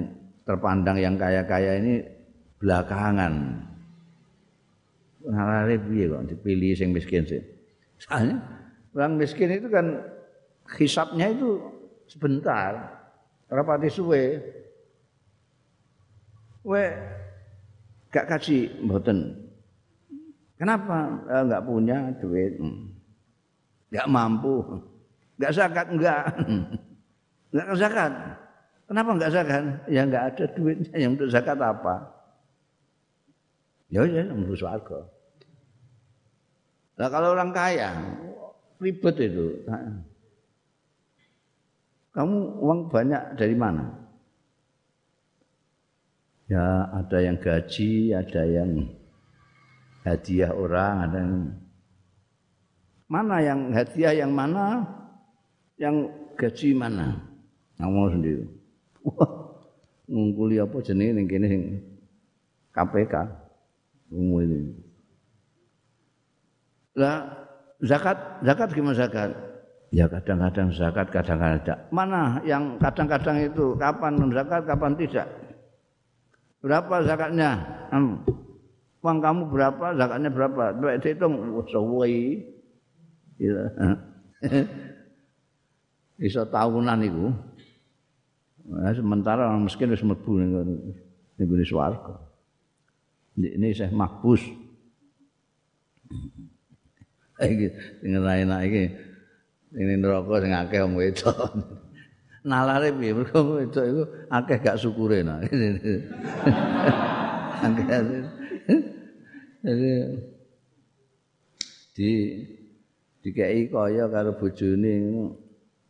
[0.45, 2.05] terpandang yang kaya-kaya ini
[2.61, 3.65] belakangan.
[5.29, 7.43] Nalare piye kok dipilih sing miskin sih.
[8.01, 8.41] Soalnya
[8.97, 10.01] orang miskin itu kan
[10.77, 11.61] hisapnya itu
[12.09, 13.01] sebentar.
[13.51, 14.41] Rapati suwe.
[16.61, 16.85] We
[18.13, 19.51] gak kasih mboten
[20.61, 22.61] Kenapa enggak punya duit?
[22.61, 24.13] Enggak hmm.
[24.13, 24.61] mampu.
[25.41, 26.23] Enggak zakat enggak.
[27.49, 28.13] Enggak zakat.
[28.85, 29.63] Kenapa enggak zakat?
[29.89, 32.13] Ya enggak ada duitnya yang untuk zakat apa?
[33.91, 35.11] Ya ya untuk swarga.
[36.95, 37.91] Nah kalau orang kaya
[38.79, 39.67] ribet itu.
[42.11, 43.87] Kamu uang banyak dari mana?
[46.51, 49.01] Ya ada yang gaji, ada yang
[50.05, 51.37] hadiah orang ada yang
[53.11, 54.87] mana yang hadiah yang mana
[55.77, 56.09] yang
[56.41, 57.21] gaji mana
[57.77, 58.45] ngomong sendiri
[60.11, 61.49] ngungkuli apa jenis yang kini
[62.73, 63.15] KPK
[64.11, 64.75] ini
[66.99, 67.25] lah
[67.81, 69.31] zakat zakat gimana zakat
[69.95, 75.27] ya kadang-kadang zakat kadang-kadang mana yang kadang-kadang itu kapan zakat kapan tidak
[76.61, 77.51] berapa zakatnya
[77.95, 78.41] hmm.
[79.01, 80.77] Uang kamu berapa, zakatnya berapa?
[80.77, 82.17] Baik dihitung, sesuai.
[83.41, 83.65] Gitu.
[86.21, 87.33] Bisa tahunan itu.
[88.69, 90.53] Nah, sementara orang miskin harus mlebu ning
[91.41, 92.21] ngene swarga.
[93.41, 94.43] Ini saya makbus.
[97.41, 97.67] Iki
[98.05, 98.85] sing enak iki.
[99.77, 101.39] Ini neraka sing akeh wong wedok.
[102.45, 103.17] Nalare piye?
[103.17, 105.41] Mergo wedok iku akeh gak syukure nah.
[107.61, 108.01] Akeh
[112.01, 112.33] di
[113.21, 114.93] dikei kaya karo bojone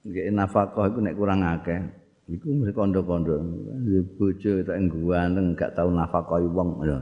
[0.02, 1.78] nggih nafkah iku nek kurang akeh
[2.26, 3.38] iku mesti kandha-kandha
[4.18, 6.98] bojo tak ganteng gak tau nafkahi wong ya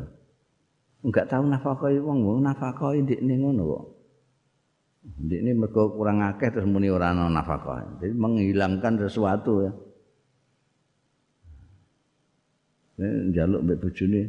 [1.04, 3.84] enggak tau nafkahi wong nafkahi ndekne ngono kok
[5.22, 9.72] ndekne mergo kurang akeh terus muni ora ana nafkah jadi menghilangkan sesuatu ya
[12.98, 14.22] njaluk mbek bojone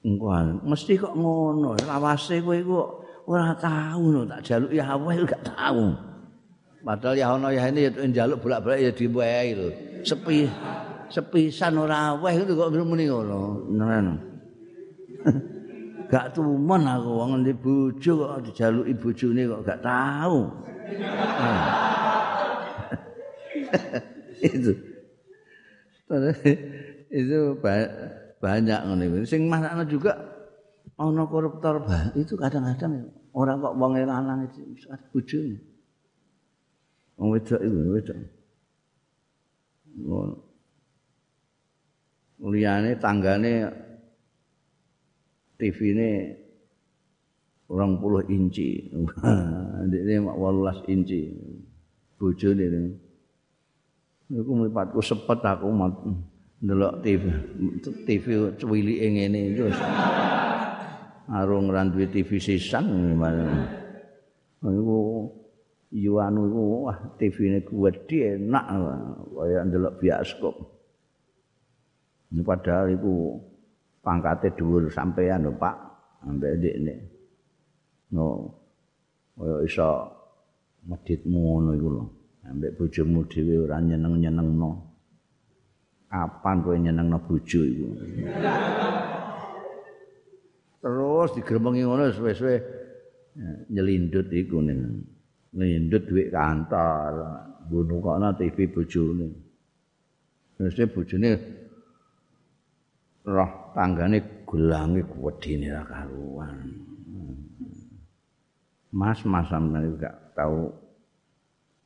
[0.00, 0.32] Engko
[0.64, 2.80] mesti kok ngono, lawase kowe iku
[3.28, 5.92] ora tau no tak jaluk ya Allah gak tau.
[6.80, 9.68] Padahal ya ono ya ini njaluk bolak-balik ya diwehi lho.
[10.00, 10.48] Sepi
[11.12, 13.68] sepisan ora weh itu kok muni ngono.
[13.68, 14.29] Nenan.
[16.10, 20.50] Gak tumen aku wong ngendi bojo kok dijaluki bojone kok gak tau.
[24.50, 24.72] itu.
[27.10, 27.38] itu
[28.42, 29.16] banyak ngono iku.
[29.22, 30.18] Sing masakno juga
[30.98, 31.86] ana koruptor
[32.18, 34.66] itu kadang-kadang orang kok wong lanang itu
[35.14, 35.56] bojone.
[37.20, 38.16] Wong wedok iku wedok.
[42.40, 43.68] Liyane tanggane
[45.60, 46.10] TV ini
[47.68, 48.88] orang puluh inci,
[50.00, 51.28] ini walulas inci,
[52.16, 52.96] bujo ini.
[54.30, 55.68] Aku melipatku sepet aku
[56.60, 57.24] ndelok TV
[58.04, 58.24] TV
[58.60, 59.64] cuwilike ngene itu
[61.30, 63.44] arung randuwe TV sisan gimana?
[64.60, 64.98] Iku
[65.90, 68.66] yo anu iku wah TV-ne gede enak.
[69.34, 70.80] Kaya ndelok bioskop
[72.30, 73.42] ini padahal iku
[74.04, 75.76] pangkate dhuwur sampean lho Pak
[76.26, 76.94] ambek ndekne.
[78.12, 78.24] No.
[79.36, 79.88] Kaya iso
[80.88, 82.04] meditmu ngono iku lho.
[82.48, 84.70] Ambek bojomu dhewe ora nyeneng-nyenengno.
[86.10, 87.86] Kapan kowe nyenengno bojo iku?
[90.80, 92.56] Terus digremengi ngono suwe-suwe
[93.68, 95.04] nyelindut iku ning
[95.52, 97.12] nyelindut duit kantor,
[97.68, 99.28] bunuh kok TV bojone.
[100.56, 101.59] Terus bojone
[103.24, 106.58] roh tanggane gelange wedine ra karuan.
[108.90, 110.74] Mas Mas sampeyan gak tau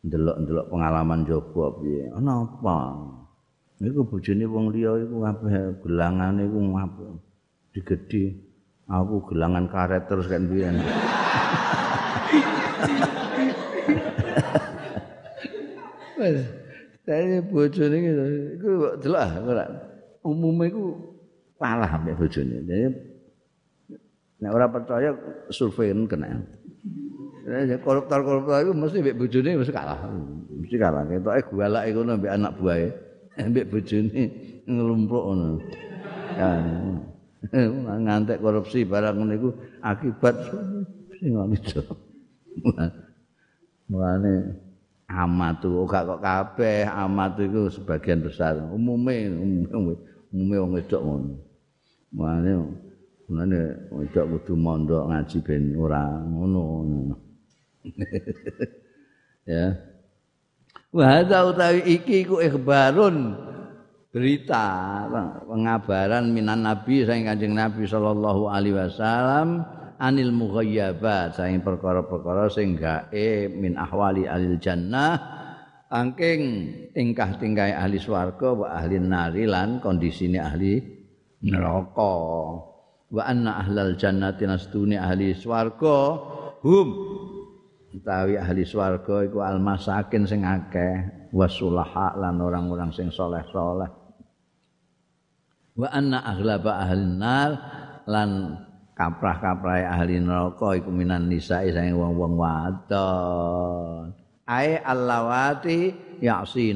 [0.04, 2.08] ndelok-ndelok pengalaman jowo piye.
[2.16, 2.76] Ana apa?
[3.80, 7.20] Niku bojone wong liya iku kabeh gelangane iku ngapa?
[7.76, 8.32] Digedhi.
[8.84, 10.76] Aku gelangan karet terus kan biyen.
[16.20, 16.40] Wes,
[17.04, 17.96] saya bojone
[18.56, 19.64] iku delok ora.
[20.24, 21.13] Umume iku
[21.64, 22.60] kalah ambek bojone.
[22.68, 22.86] Jadi
[24.44, 25.16] nek ora percaya
[25.48, 26.44] survei kena.
[27.84, 29.98] koruptor-koruptor itu mesti mbek bojone mesti kalah.
[30.52, 31.02] Mesti kalah.
[31.08, 32.88] Ketoke gualake ngono mbek anak buahe.
[33.40, 34.22] Mbek bojone
[34.68, 35.48] nglumpruk ngono.
[36.36, 36.48] Ya.
[38.04, 39.48] Ngantek korupsi barang ngono iku
[39.80, 40.36] akibat
[41.16, 41.56] sing ngono.
[43.84, 44.32] Mulane
[45.04, 49.28] amat tuh gak kok kabeh amat itu sebagian besar umume
[50.32, 51.53] umume wong wedok ngono.
[52.14, 52.52] Mulane
[53.26, 53.60] mulane
[53.90, 56.62] wedok kudu mondok ngaji ben ora ngono.
[59.50, 59.74] ya.
[60.94, 63.34] Wa hadza utawi iki iku ikhbarun
[64.14, 64.62] berita
[65.42, 69.66] pengabaran minan nabi saking Kanjeng Nabi sallallahu alaihi wasallam
[69.98, 75.18] anil mughayyabat saking perkara-perkara sing gae min ahwali alil jannah
[75.90, 76.42] angking
[76.94, 80.93] tingkah-tingkah ahli swarga wa ahli nari lan kondisine ahli
[81.44, 82.14] neraka.
[83.14, 85.98] Wa anna ahlal jannati nastuni ahli swarga.
[86.64, 86.88] Hum.
[87.94, 93.86] Utawi ahli swarga iku almasakin sing akeh wasulaha lan orang-orang sing soleh-soleh.
[95.78, 97.50] Wa anna aghlaba ahli nar
[98.10, 98.58] lan
[98.98, 104.10] kaprah-kaprah ahli neraka iku minan nisae sing wong-wong wadon.
[104.44, 105.94] Ae allawati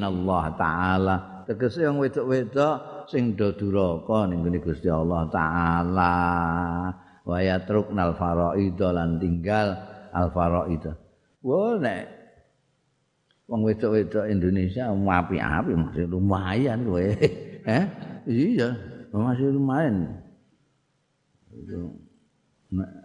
[0.00, 1.16] Allah taala.
[1.48, 6.14] Tegese wong wedok-wedok sing do duraka ning Gusti Allah taala
[7.24, 9.76] wa yatruknal faraid lan tinggal
[10.12, 10.84] al faraid
[11.38, 12.18] Wah nek
[13.48, 17.04] wong wedok-wedok Indonesia api-api masih lumayan kowe.
[17.68, 17.84] Eh?
[18.24, 18.72] Iya,
[19.12, 20.24] masih lumayan.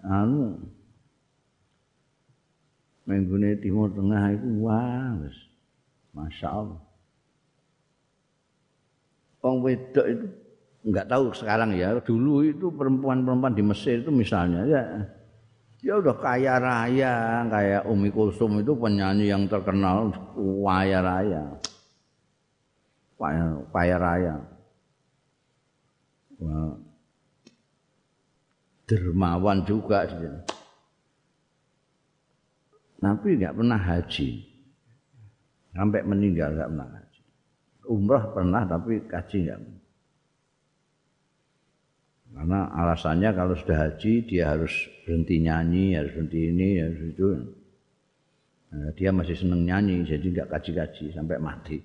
[0.07, 0.55] Anu
[3.03, 5.35] menggune timur tengah itu wah wis
[6.15, 6.79] masyaallah.
[9.43, 10.25] Wong wedok itu
[10.87, 14.83] enggak tahu sekarang ya, dulu itu perempuan-perempuan di Mesir itu misalnya ya
[15.83, 21.43] dia udah kaya raya kayak Umi Kulsum itu penyanyi yang terkenal kaya raya.
[23.19, 24.35] Kaya, raya.
[26.39, 26.75] Wah.
[28.83, 30.03] dermawan juga
[33.03, 34.29] tapi nggak pernah haji.
[35.75, 37.02] Sampai meninggal nggak pernah
[37.87, 39.81] umrah pernah tapi haji nggak pernah
[42.33, 44.73] Karena alasannya kalau sudah haji dia harus
[45.05, 47.27] berhenti nyanyi, harus berhenti ini, harus itu.
[48.73, 51.77] Nah, dia masih senang nyanyi, jadi nggak kaji-kaji sampai mati.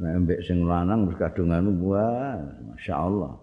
[0.00, 2.38] Nah, embek sing lanang wis kadungan wah,
[2.72, 3.34] Masya Allah.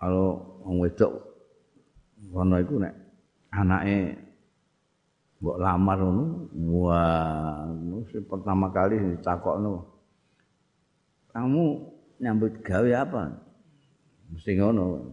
[0.00, 0.28] Kalau
[0.64, 1.12] wong wedok
[2.32, 3.05] kono iku nek
[3.52, 4.18] anake
[5.42, 6.24] mbok lamar ngono
[6.72, 7.68] wah
[8.06, 9.96] pertama kali ditakokno
[11.36, 11.64] kamu
[12.16, 13.28] nyambut gawe apa?
[14.32, 15.04] Mesti ngono.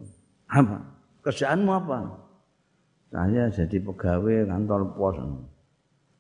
[0.48, 0.80] Apa?
[1.20, 2.00] Kerjaanmu apa?
[3.12, 5.20] Saya jadi pegawai kantor pos.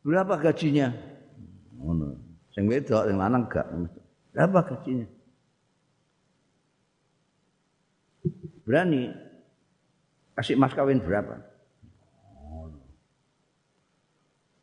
[0.03, 0.91] Berapa gajinya?
[1.79, 2.19] Ngono.
[2.51, 3.63] Sing wedok sing lanang gak.
[4.35, 5.07] Berapa gajinya?
[8.67, 9.11] Berani
[10.35, 11.35] kasih mas kawin berapa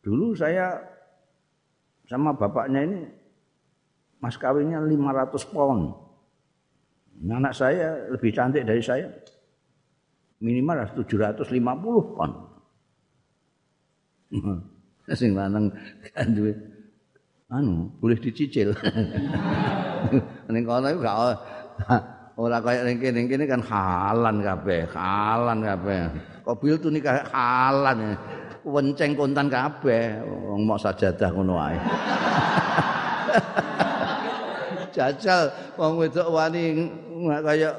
[0.01, 0.80] Dulu saya
[2.09, 3.01] sama bapaknya ini
[4.20, 5.92] mas kawinnya 500 pound.
[7.20, 9.12] Anak saya lebih cantik dari saya.
[10.40, 12.34] Minimal 750 pound.
[15.20, 15.74] Sing lanang
[16.14, 16.55] kan duwe
[17.51, 18.72] anu boleh dicicil.
[20.55, 21.18] Ning kono iku gak
[22.40, 26.01] ora kaya ning kene kene kan halan kabeh, halan kabeh.
[26.46, 28.16] Kobil tuh nikah halan.
[28.64, 31.78] Wenceng kontan kabeh wong mok sajadah ngono wae
[34.94, 35.48] jajal
[35.78, 36.90] wong wedok wani
[37.44, 37.70] kaya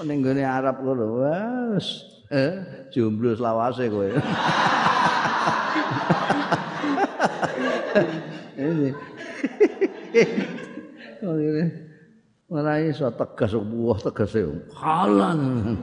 [0.00, 1.22] ning gone Arab ngono.
[1.22, 2.02] Wes,
[2.32, 4.08] eh jomblo selawase kowe.
[11.22, 11.70] Oh ini.
[12.50, 14.34] Ora iso tegas buah tegas
[14.74, 15.78] halan.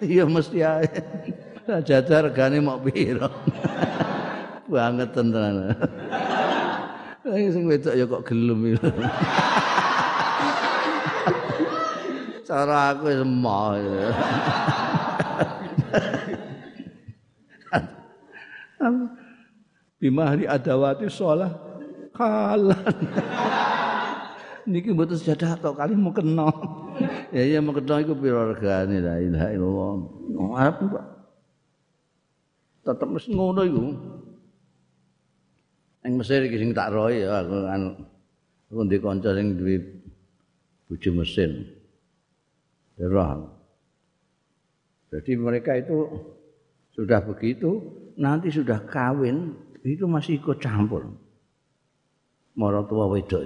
[0.00, 0.88] Iya mesti ae.
[1.62, 3.30] Jajar regane mok piro.
[4.72, 5.70] Banget tenan.
[7.22, 8.74] Sing wedok ya kok gelem.
[12.48, 13.78] Cara aku semua.
[20.02, 21.54] Bimahri adawati sholah
[22.10, 22.74] kalan.
[24.66, 26.50] Niki mboten sejadah tok kali mau kena.
[27.30, 29.94] ya iya mau kena iku pira regane la ilaha illallah.
[30.58, 31.21] Arep kok
[32.82, 33.84] tetep mesti ngono iku.
[36.02, 37.82] Ing Mesir iki sing tak roe ya aku kan
[38.66, 39.78] aku ndek kanca sing duwe
[40.90, 41.50] bojo Mesir.
[42.98, 43.38] Derah.
[45.12, 46.08] Jadi mereka itu
[46.96, 47.80] sudah begitu,
[48.16, 51.08] nanti sudah kawin itu masih ikut campur.
[52.56, 53.42] Mara tua wedok.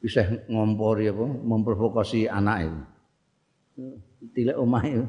[0.00, 2.80] Bisa ngompori apa, memprovokasi anak itu.
[4.34, 5.04] Tilek omah itu.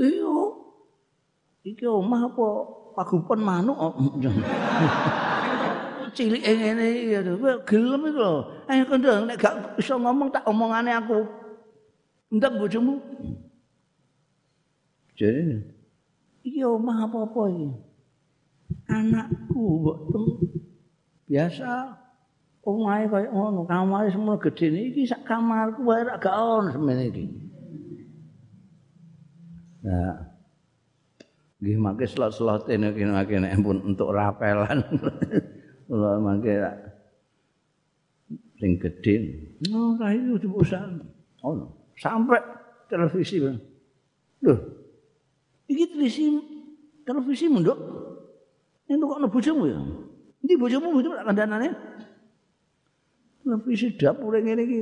[0.00, 0.36] Iya.
[1.60, 2.46] Iki omah apa
[2.96, 3.76] pagupon manuk
[6.10, 7.20] cilik ngene iki ya
[7.68, 8.34] gelem iku lho.
[8.66, 11.22] Ayo kendang nek gak iso ngomong tak omongane aku.
[12.34, 12.98] Ndek bojomu.
[15.14, 15.62] Jadi?
[16.42, 17.68] Iki omah apa-apa iki?
[18.90, 19.98] Anakku mbok
[21.30, 21.94] biasa
[22.66, 23.62] omahe kaya ngono.
[23.70, 27.49] Kamare semua gedhe iki sak kamarku wae gak ono semene iki
[29.80, 30.30] nah
[31.60, 34.80] nggih mangke slot-slot ene kene pun untuk rapelan.
[35.86, 36.56] Kula mangke
[38.56, 39.14] sing gedhe.
[39.72, 41.04] Oh, ra iki dipusan.
[41.44, 42.40] Oh, sampai
[42.88, 43.40] televisi.
[43.40, 44.54] Lho.
[45.68, 46.24] Iki televisi
[47.04, 47.76] televisi munduk.
[48.90, 49.78] Ini kok bojomu ya?
[50.42, 51.68] Ndi bojomu bojomu tak kandhanane?
[53.44, 54.78] Televisi dapur ngene iki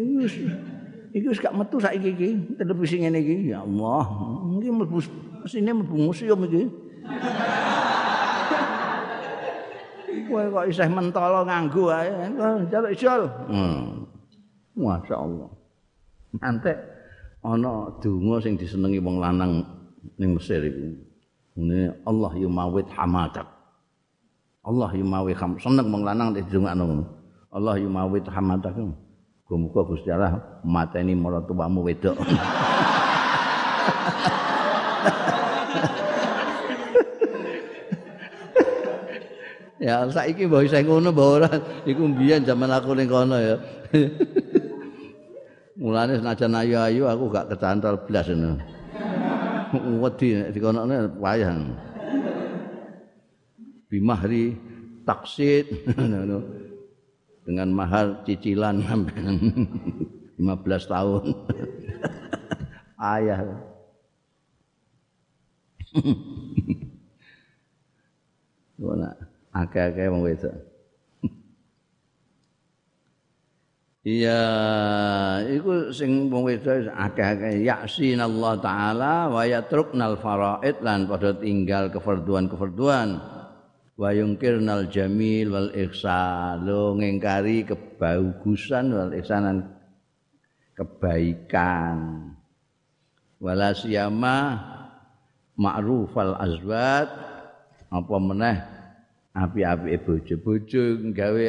[1.18, 4.04] iki wis gak metu saiki iki televisi ngene iki ya Allah.
[4.62, 4.98] Iki mlebu
[5.48, 6.62] Sini mlebu museum iki.
[10.28, 12.12] Kowe kok isih mentolo nganggo ae.
[12.68, 13.22] Jaluk jol.
[13.48, 14.04] Hmm.
[14.76, 15.50] Masyaallah.
[16.36, 16.72] Nanti
[17.40, 19.64] ana donga sing disenengi wong lanang
[20.20, 20.84] ning Mesir iku.
[21.56, 23.48] Ngene Allah yumawit hamadak.
[24.68, 27.04] Allah yumawit ham seneng wong lanang didongakno ngono.
[27.48, 28.76] Allah yumawit hamadak.
[29.48, 32.20] Muga Gusti Allah mateni maratuwamu wedok.
[39.80, 41.48] ya saiki mbok isih ngono mbok ora?
[41.88, 43.56] Iku mbiyen zaman aku ning kono ya.
[45.80, 48.60] Mulane senajan ayu-ayu aku gak kecantol blas ngono.
[50.04, 51.56] Wedi nek dikonokne wayah.
[53.88, 54.60] Bimahri
[55.08, 55.72] taksid
[57.48, 59.16] dengan mahar cicilan sampai
[60.36, 61.32] 15 tahun.
[63.00, 63.40] Ayah.
[68.78, 69.08] Ngono
[69.56, 70.52] akeh-akeh wong wedok.
[74.06, 74.40] Iya,
[75.48, 77.64] iku sing wong wedok akeh-akeh.
[77.64, 83.37] Yaksin Allah taala wa yatruknal faraid lan padha tinggal kefarduan-kefarduan
[83.98, 86.62] wa yungkirnal jamil wal ihsan.
[86.62, 89.66] Lo ngingkari kebagusan wal ihsanan
[90.78, 92.30] kebaikan.
[93.42, 94.54] Wala siyama
[95.58, 97.10] ma'rufal azwat.
[97.90, 98.58] Apa meneh?
[99.38, 101.46] Api-api bojo-bojo gawe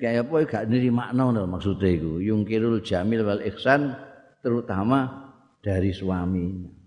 [0.00, 2.20] kaya apa gak nrimakno no maksude iku.
[2.24, 3.92] Yungkirul jamil wal ihsan
[4.40, 5.28] terutama
[5.60, 6.81] dari suaminya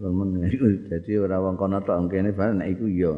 [0.00, 0.40] Lamun
[0.88, 3.12] dadi ora wong kono tok kene bareng nek iku ya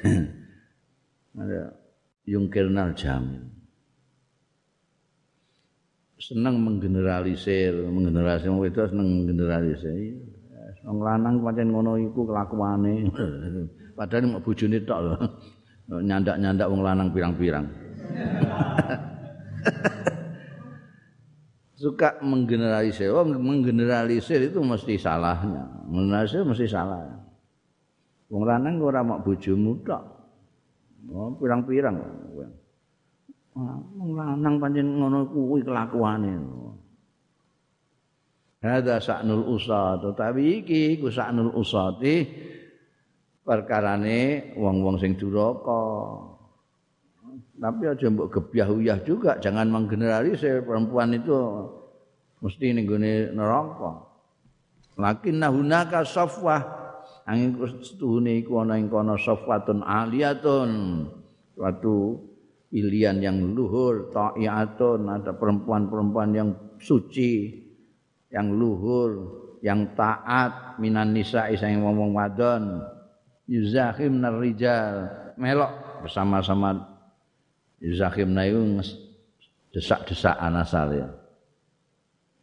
[1.40, 1.72] ada
[2.28, 3.50] yungkirnal jamil
[6.20, 10.20] seneng menggeneralisir, menggeneralisir wong wedok seneng menggeneralisir.
[10.84, 13.08] Wong lanang pancen ngono iku kelakuane.
[13.98, 15.16] Padahal mek bojone tok lho.
[16.08, 17.66] Nyandak-nyandak wong lanang pirang-pirang.
[21.80, 25.64] Suka menggeneralisir, oh, menggeneralisir itu mesti salahnya.
[25.88, 27.08] Menggeneralisir mesti salah.
[28.28, 30.04] Wong lanang ora mek bojomu tok.
[31.08, 31.96] Oh, pirang-pirang.
[33.96, 36.32] wong lanang pancen ngono kuwi kelakuane.
[38.60, 42.28] Hadza sa'nul usat, tapi iki ku sa'nul usati
[43.40, 46.29] perkarane wong-wong sing duraka.
[47.60, 51.36] Tapi aja mbok gebyah-uyah juga, jangan menggeneralisir perempuan itu.
[52.40, 54.08] Mesti ning gone neraka.
[54.96, 56.80] Lakin nahunaka safwah.
[57.28, 60.70] Angin setuhune iku ana ing kono safwatun aliyatun.
[61.52, 62.16] Suatu
[62.72, 65.20] pilihan yang luhur ta'iyatun.
[65.20, 66.50] Ada perempuan-perempuan yang
[66.80, 67.60] suci
[68.32, 69.10] yang luhur
[69.60, 70.80] yang taat.
[70.80, 72.80] Minan nisa yang ngomong wadon.
[73.44, 75.12] Yuzahim rijal.
[75.36, 76.89] Melok bersama-sama
[77.80, 78.62] yuzahim itu
[79.72, 81.08] desak-desakan asal ya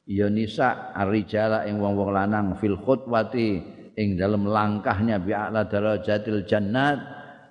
[0.08, 3.62] ya nisa arijala ing wong-wong lanang fil khutwati
[3.98, 6.98] ing dalam langkahnya bi a'la darajatil jannat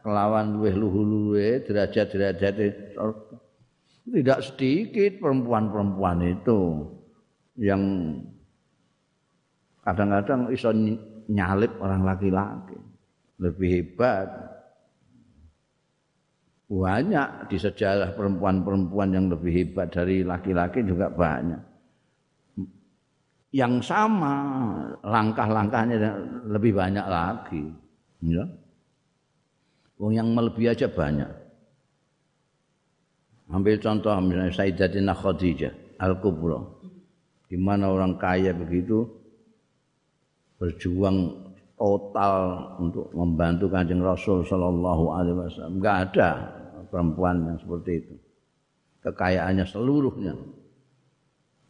[0.00, 2.54] kelawan luweh luhur-luwe derajat-derajat
[4.06, 6.86] tidak sedikit perempuan-perempuan itu
[7.58, 7.82] yang
[9.82, 10.70] kadang-kadang iso
[11.26, 12.78] nyalip orang laki-laki.
[13.36, 14.28] Lebih hebat
[16.66, 21.62] banyak di sejarah perempuan-perempuan yang lebih hebat dari laki-laki juga banyak.
[23.54, 24.34] Yang sama
[25.06, 25.96] langkah-langkahnya
[26.50, 27.62] lebih banyak lagi
[28.26, 28.44] ya.
[29.96, 31.30] Yang melebihi aja banyak.
[33.46, 36.58] Ambil contoh misalnya Sayyidatina Khadijah Al-Kubra.
[37.46, 39.06] Di mana orang kaya begitu
[40.58, 41.45] berjuang
[41.76, 45.74] total untuk membantu kanjeng Rasul Shallallahu Alaihi Wasallam.
[45.76, 46.30] Enggak ada
[46.88, 48.14] perempuan yang seperti itu.
[49.04, 50.34] Kekayaannya seluruhnya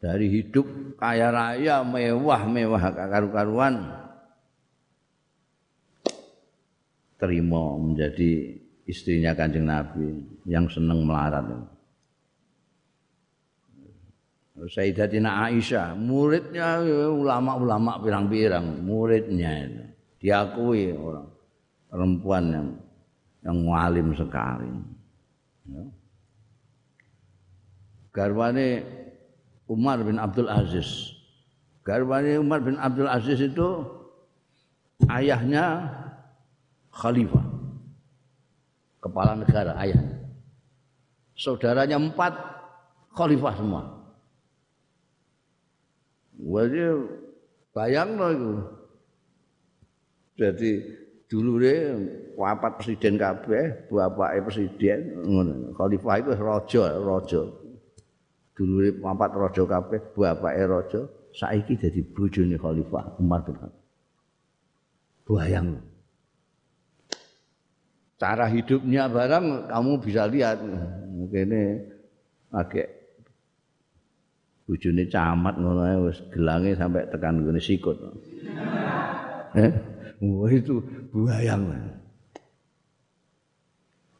[0.01, 3.75] dari hidup kaya raya mewah mewah karu-karuan
[7.17, 11.45] terima menjadi istrinya kanjeng Nabi yang senang melarat.
[14.57, 16.81] Sayyidatina Aisyah, muridnya
[17.13, 19.96] ulama-ulama pirang-pirang, muridnya itu.
[20.27, 21.31] Diakui orang
[21.87, 22.69] perempuan yang
[23.47, 24.67] yang walim sekali.
[25.71, 25.87] Ya.
[28.11, 28.83] Garwane
[29.71, 31.15] Umar bin Abdul Aziz.
[31.87, 33.87] Garwane Umar bin Abdul Aziz itu
[35.07, 35.95] ayahnya
[36.91, 37.47] khalifah.
[38.99, 40.27] Kepala negara ayahnya.
[41.39, 42.35] Saudaranya empat
[43.15, 43.83] khalifah semua.
[46.43, 46.83] Wadi
[47.71, 48.76] bayang loh itu.
[50.37, 50.71] Jadi
[51.27, 51.97] dulu deh
[52.37, 54.99] wapat presiden kabeh, bapaknya presiden,
[55.75, 57.43] khalifah itu rojo, rojo.
[58.53, 61.01] Dulu deh wapat rojo kabeh, bapaknya rojo.
[61.37, 63.85] Saiki jadi bojone khalifah Umar bin Khattab.
[65.29, 65.69] Bayang.
[68.17, 70.65] Cara hidupnya barang kamu bisa lihat.
[71.13, 71.53] Mungkin
[72.49, 72.89] agak
[74.65, 78.01] bojone camat ngono wis gelange sampai tekan ngene sikut.
[79.57, 80.81] Eh, wah itu
[81.13, 81.73] buayang.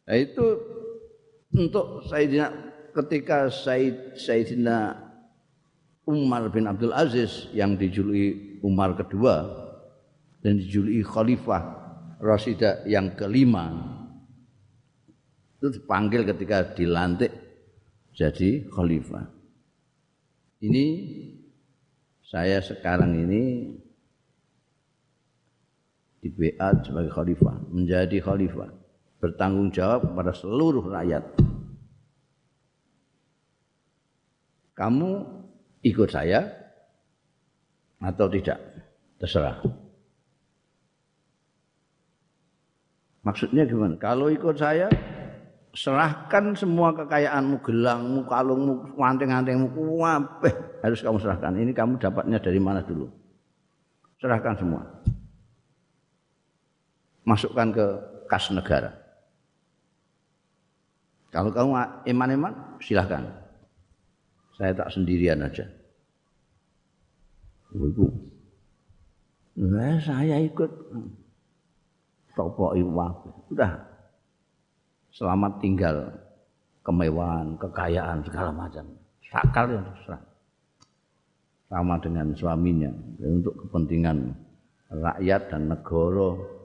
[0.07, 0.45] Nah itu
[1.51, 2.47] untuk Sayyidina
[2.95, 4.95] ketika Said Sayyidina
[6.07, 9.43] Umar bin Abdul Aziz yang dijuluki Umar kedua
[10.39, 11.63] dan dijuluki Khalifah
[12.17, 13.97] Rasidah yang kelima
[15.57, 17.33] itu dipanggil ketika dilantik
[18.13, 19.29] jadi khalifah.
[20.61, 20.85] Ini
[22.25, 23.73] saya sekarang ini
[26.27, 28.67] di BA sebagai khalifah, menjadi khalifah,
[29.23, 31.23] bertanggung jawab kepada seluruh rakyat.
[34.75, 35.11] Kamu
[35.87, 36.51] ikut saya
[38.03, 38.59] atau tidak?
[39.17, 39.63] Terserah.
[43.23, 43.97] Maksudnya gimana?
[43.97, 44.91] Kalau ikut saya,
[45.73, 50.53] serahkan semua kekayaanmu, gelangmu, kalungmu, anting-antingmu, kabeh
[50.85, 51.57] harus kamu serahkan.
[51.57, 53.09] Ini kamu dapatnya dari mana dulu?
[54.21, 54.96] Serahkan semua.
[57.27, 57.85] Masukkan ke
[58.31, 58.95] kas negara.
[61.27, 63.27] Kalau kamu iman-iman, silahkan.
[64.55, 65.67] Saya tak sendirian aja.
[67.75, 68.07] Ibu,
[69.59, 70.71] nah, saya ikut.
[72.33, 72.93] Topok ibu,
[73.49, 73.81] udah
[75.09, 76.13] selamat tinggal
[76.85, 78.85] kemewahan, kekayaan segala macam.
[79.25, 80.21] Sakal yang terserah.
[81.67, 84.31] Sama dengan suaminya untuk kepentingan
[84.87, 86.56] rakyat dan negara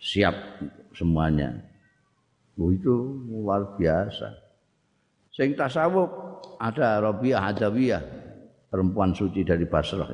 [0.00, 0.34] siap
[0.96, 1.56] semuanya.
[2.56, 4.32] Oh, itu luar biasa.
[5.28, 6.08] Sing tasawuf
[6.56, 8.02] ada Rabi'ah Adawiyah,
[8.72, 10.08] perempuan suci dari Basrah.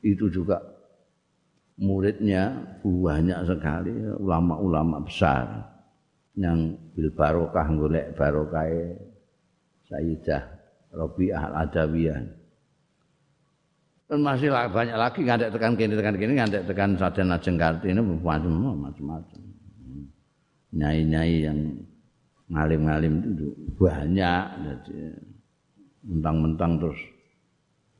[0.00, 0.56] Itu juga
[1.76, 5.68] muridnya banyak sekali ulama-ulama besar
[6.40, 8.66] yang bil barokah golek barokah
[9.84, 10.42] Sayyidah
[10.96, 12.43] Rabi'ah Al-Adawiyah.
[14.04, 18.52] Dan masih banyak lagi ngadek tekan kini tekan kini ngadek tekan Saden Ajeng Kartini macam
[18.84, 19.40] macam.
[20.74, 21.58] nyai-nyai yang
[22.52, 23.48] ngalim-ngalim itu
[23.80, 24.44] banyak.
[24.60, 24.96] Jadi
[26.04, 27.00] mentang-mentang terus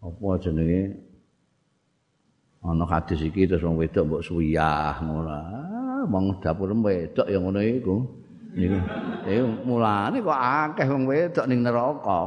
[0.05, 0.93] apa jenenge?
[2.65, 5.29] Ana hadis iki terus wong wedok mbok suyah ngono.
[5.33, 7.97] Ah, wong dapur wedok yang ngono iku.
[8.55, 8.79] Niku
[9.27, 12.19] eh mulane kok akeh wong wedok ning neraka.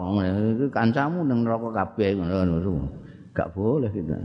[0.58, 2.58] Iku kancamu ning neraka kabeh ngono
[3.38, 4.18] gak boleh kita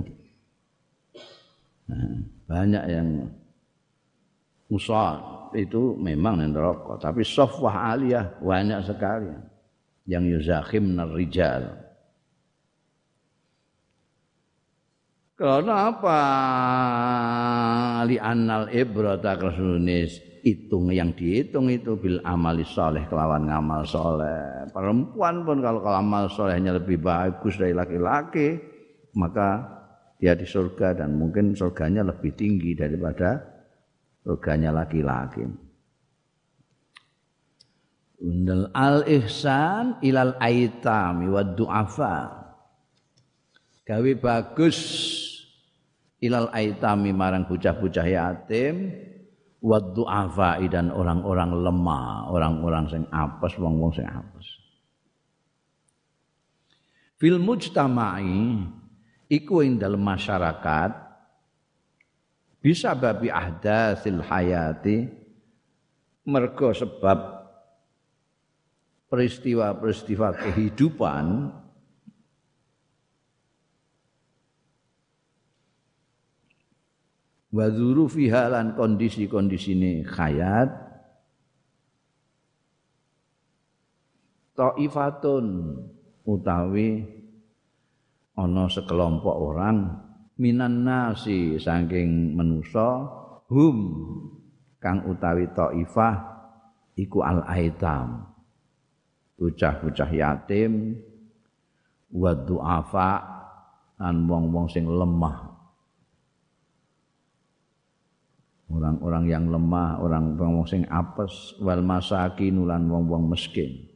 [1.93, 2.17] nah,
[2.49, 3.09] banyak yang
[4.73, 5.21] musa
[5.53, 9.29] itu memang neraka tapi safwah aliyah banyak sekali.
[10.03, 11.63] Yang yuzakhim rijal
[15.43, 16.21] Karena apa?
[18.07, 24.71] Li annal ibrata kresunis hitung yang dihitung itu bil amali soleh kelawan ngamal soleh.
[24.71, 28.72] Perempuan pun kalau kalau amal solehnya lebih bagus dari laki-laki
[29.17, 29.81] maka
[30.17, 33.43] dia di surga dan mungkin surganya lebih tinggi daripada
[34.23, 35.45] surganya laki-laki
[38.23, 42.17] Undal al ihsan ilal aitami wa du'afa
[43.83, 44.79] gawe bagus
[46.23, 48.95] ilal aitami marang bocah-bocah yatim
[49.63, 54.47] wa du'afai dan orang-orang lemah, orang-orang sing apes, wong-wong sing apes.
[57.23, 58.67] Fil mujtama'i
[59.33, 60.93] iku ing dalam masyarakat
[62.61, 65.09] bisa babi ahdatsil hayati
[66.29, 67.41] mergo sebab
[69.09, 71.49] peristiwa-peristiwa kehidupan
[77.53, 77.67] wa
[78.09, 80.73] fiha lan kondisi-kondisine hayat
[84.57, 85.77] taifatun
[86.25, 87.22] utawi
[88.39, 90.01] ana sekelompok orang
[90.41, 93.07] minan nasi saking manusa
[93.53, 93.79] hum
[94.81, 96.17] kang utawi taifah
[96.97, 98.27] iku al aitam
[99.37, 100.97] bocah-bocah yatim
[102.13, 103.13] wa duafa
[104.01, 105.53] lan wong-wong sing lemah
[108.73, 113.92] orang-orang yang lemah, orang wong sing apes, wal masakin lan wong-wong miskin.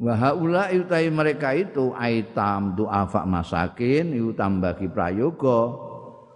[0.00, 5.76] Wa haula utai mereka itu aitam duafa masakin itu tambah prayoga.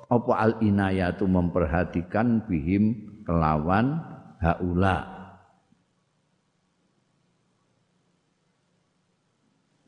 [0.04, 4.04] Apa al inayatu memperhatikan bihim kelawan
[4.36, 5.08] haula?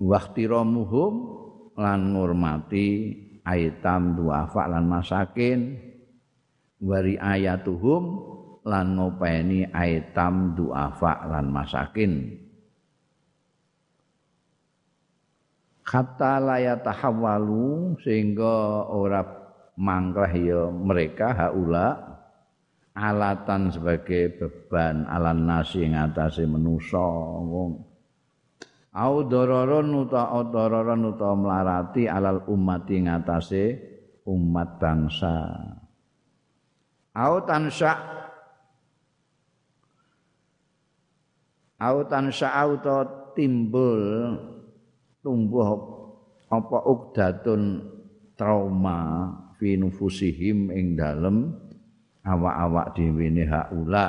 [0.01, 1.13] Waktiramuhum
[1.77, 2.89] lan ngurmati
[3.45, 5.77] aitam duafa lan masakin.
[6.81, 8.05] Wari ayatuhum
[8.65, 12.46] lan ngopeni aitam duafa lan masakin
[15.87, 19.23] kata layatahawalu sehingga ora
[19.79, 21.95] mangkrah ya mereka haula
[22.91, 26.99] alatan sebagai beban alan nasi ngatasi menusa
[27.47, 27.87] wong.
[28.97, 33.65] Au dororon uta dororon uta melarati alal ummati ngatasé
[34.25, 35.37] umat bangsa.
[37.13, 37.93] Au tansya
[41.77, 42.97] au tansya auto
[43.37, 44.01] timbul
[45.27, 45.75] tumbuh
[46.47, 47.83] apa ukdatun
[48.39, 51.51] trauma fi nufusihim ing dalem
[52.23, 54.07] awak-awak dhewe ne haula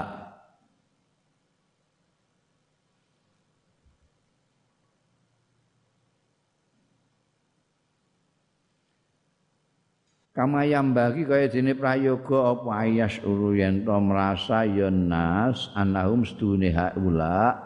[10.38, 16.22] kama yang bagi kaya dene prayoga apa ayas uru yen to merasa ya nas annahum
[16.22, 17.58] sedune haula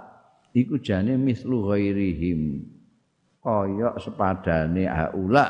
[0.55, 2.63] iku jane mislu ghairihim
[3.41, 5.45] kaya sepadane haula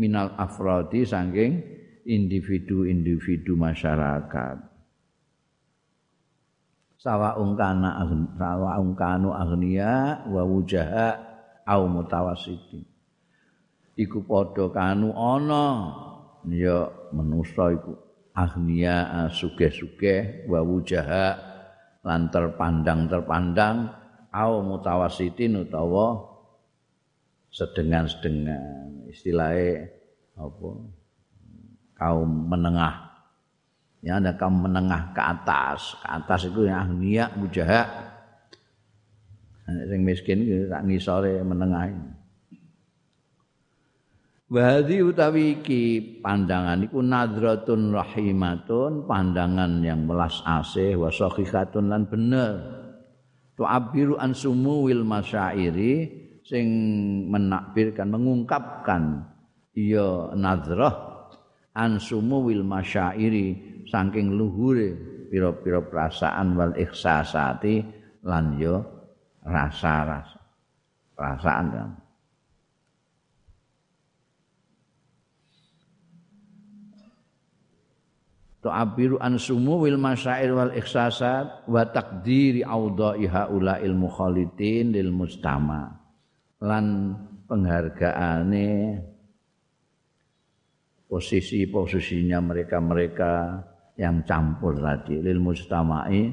[0.00, 1.60] minal afrodi saking
[2.04, 4.56] individu-individu masyarakat.
[6.96, 8.00] Sawa ungkana
[8.40, 11.20] sawa ungkanu agnia wa wujaha
[11.68, 12.80] au mutawassiti.
[13.94, 15.64] Iku padha kanu ana
[16.48, 17.92] ya manusa iku
[18.32, 21.36] agnia sugih-sugih wa wujaha
[22.02, 23.92] lan terpandang-terpandang
[24.34, 26.33] au mutawasitin utawa
[27.54, 29.86] sedengan-sedengan istilahnya
[30.34, 30.68] apa?
[31.94, 33.14] Kaum menengah.
[34.02, 35.94] Ya ada kaum menengah ke atas.
[36.02, 38.10] Ke atas itu yang agnia wujaha
[39.64, 42.10] sing miskin tak ngisore menengah ini.
[44.44, 45.82] Wahdi utawi iki
[46.20, 51.10] pandangan iku nadratun rahimatun, pandangan yang melas asih wa
[51.80, 52.54] lan bener.
[53.56, 56.68] Tu'abiru an sumuwil masyairi sing
[57.32, 59.24] menakbirkan mengungkapkan
[59.72, 60.92] iya nadrah
[61.72, 64.94] an sumuwil masyairi saking luhure
[65.32, 67.82] pira-pira perasaan wal ihsasati
[68.28, 68.84] lan yo
[69.42, 70.38] rasa-rasa
[71.16, 71.90] perasaan kan.
[78.64, 86.03] Tu'abiru an wil masyair wal ihsasat wa takdiri audha'i haula'il mukhalitin lil mustama
[86.64, 87.12] lan
[87.44, 88.68] penghargaane
[91.04, 93.32] posisi-posisinya mereka-mereka
[94.00, 96.32] yang campur tadi lil mustama'i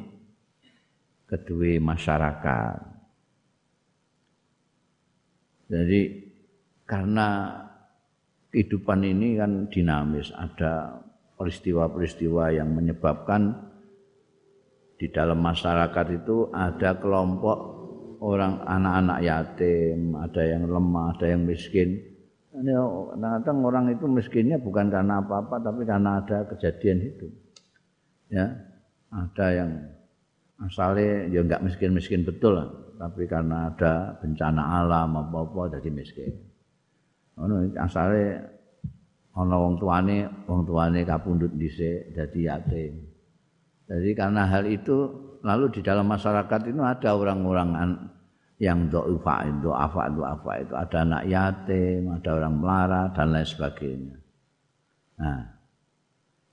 [1.28, 2.78] kedua masyarakat.
[5.72, 6.02] Jadi
[6.84, 7.28] karena
[8.52, 11.00] kehidupan ini kan dinamis, ada
[11.40, 13.56] peristiwa-peristiwa yang menyebabkan
[15.00, 17.81] di dalam masyarakat itu ada kelompok
[18.22, 21.98] orang anak-anak yatim, ada yang lemah, ada yang miskin.
[22.54, 22.74] Ini
[23.18, 27.32] kadang orang itu miskinnya bukan karena apa-apa, tapi karena ada kejadian hidup.
[28.30, 28.46] Ya,
[29.10, 29.72] ada yang
[30.62, 32.62] asalnya ya enggak miskin-miskin betul,
[33.02, 36.32] tapi karena ada bencana alam apa-apa jadi miskin.
[37.42, 38.46] Ono asalnya
[39.34, 42.94] ana wong tuane, wong tuane kapundhut dhisik dadi yatim.
[43.90, 47.98] Jadi karena hal itu lalu di dalam masyarakat itu ada orang-orang
[48.62, 54.16] yang do'ufa, do'afa, do'afa itu ada anak yatim, ada orang melarat dan lain sebagainya.
[55.18, 55.42] Nah,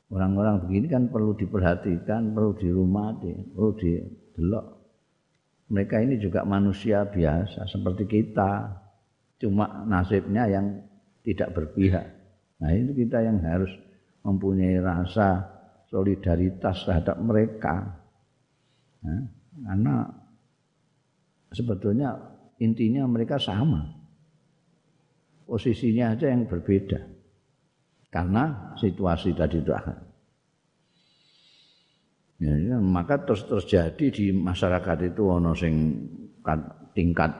[0.08, 4.66] orang-orang begini kan perlu diperhatikan, perlu dirumati, perlu didelok.
[5.68, 8.72] Mereka ini juga manusia biasa seperti kita,
[9.36, 10.80] cuma nasibnya yang
[11.28, 12.08] tidak berpihak.
[12.64, 13.68] Nah, itu kita yang harus
[14.24, 15.44] mempunyai rasa
[15.92, 18.07] solidaritas terhadap mereka.
[19.04, 19.22] Nah,
[19.62, 19.94] karena
[21.52, 22.14] sebetulnya
[22.58, 23.86] intinya mereka sama.
[25.48, 27.00] Posisinya aja yang berbeda.
[28.12, 29.72] Karena situasi tadi itu
[32.38, 35.74] Ya, ya, maka terus terjadi di masyarakat itu ono sing
[36.94, 37.34] tingkat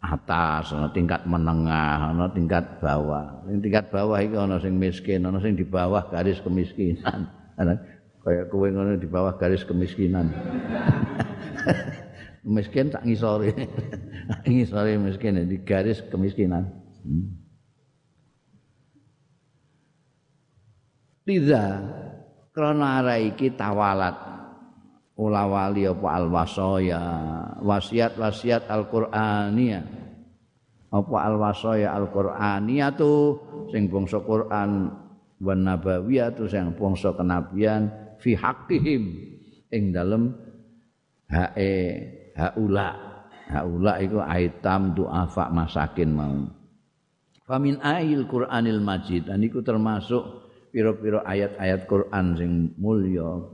[0.00, 3.44] atas, ono tingkat menengah, ono tingkat bawah.
[3.44, 7.28] Tingkat bawah iki ono sing miskin, ono sing di bawah garis kemiskinan.
[8.22, 10.30] Kayak kowe ngono di bawah garis kemiskinan.
[12.46, 13.50] miskin tak ngisore.
[14.50, 16.70] ngisore miskin di garis kemiskinan.
[17.02, 17.42] Hmm.
[21.22, 21.78] Liza
[22.50, 24.18] krana iki tawalat
[25.14, 27.02] ula apa al wasaya
[27.62, 29.84] wasiat-wasiat Al-Qur'aniyah
[30.90, 33.38] apa al wasaya Al-Qur'aniyah tu
[33.70, 34.90] sing bangsa Quran
[35.38, 39.02] wan nabawiyah tu sing bangsa kenabian fi haqqihim
[39.74, 40.30] ing dalem
[41.26, 41.74] hae
[42.38, 43.10] haula.
[43.52, 46.48] Haula iku aitam duafa masakin mau.
[47.44, 49.28] Famin ayil qur'anil majid.
[49.28, 53.44] Dan iku termasuk pira-pira ayat-ayat Quran sing mulya.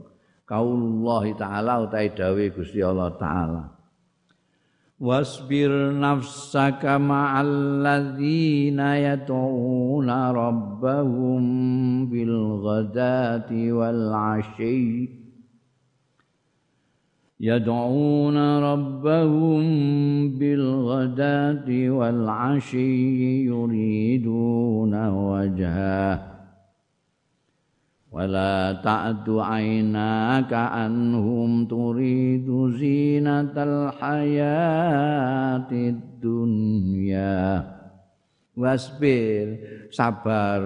[0.47, 3.78] Kaulullah taala utai dawe Gusti Allah taala
[4.99, 11.41] واصبر نفسك مع الذين يدعون ربهم
[12.09, 15.09] بالغداة والعشي.
[17.39, 19.63] يدعون ربهم
[20.37, 26.38] بالغداة والعشي يريدون وجهه.
[28.14, 32.46] ولا تعد عيناك عنهم تريد
[32.78, 34.50] زينة الحياة
[35.72, 37.42] الدنيا
[38.54, 39.58] wasbir
[39.90, 40.62] sabar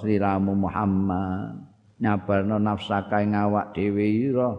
[0.00, 1.60] sliramu Muhammad
[2.00, 4.56] nyabarno nafsaka ing awak dhewe ira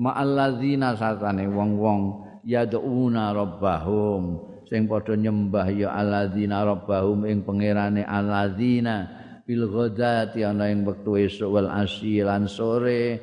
[0.00, 9.67] ma'alladzina satane wong-wong yad'una rabbahum sing padha nyembah ya alladzina rabbahum ing pangerane alladzina Bil
[9.67, 13.19] ghadati ana ing wektu esuk wal asilan sore.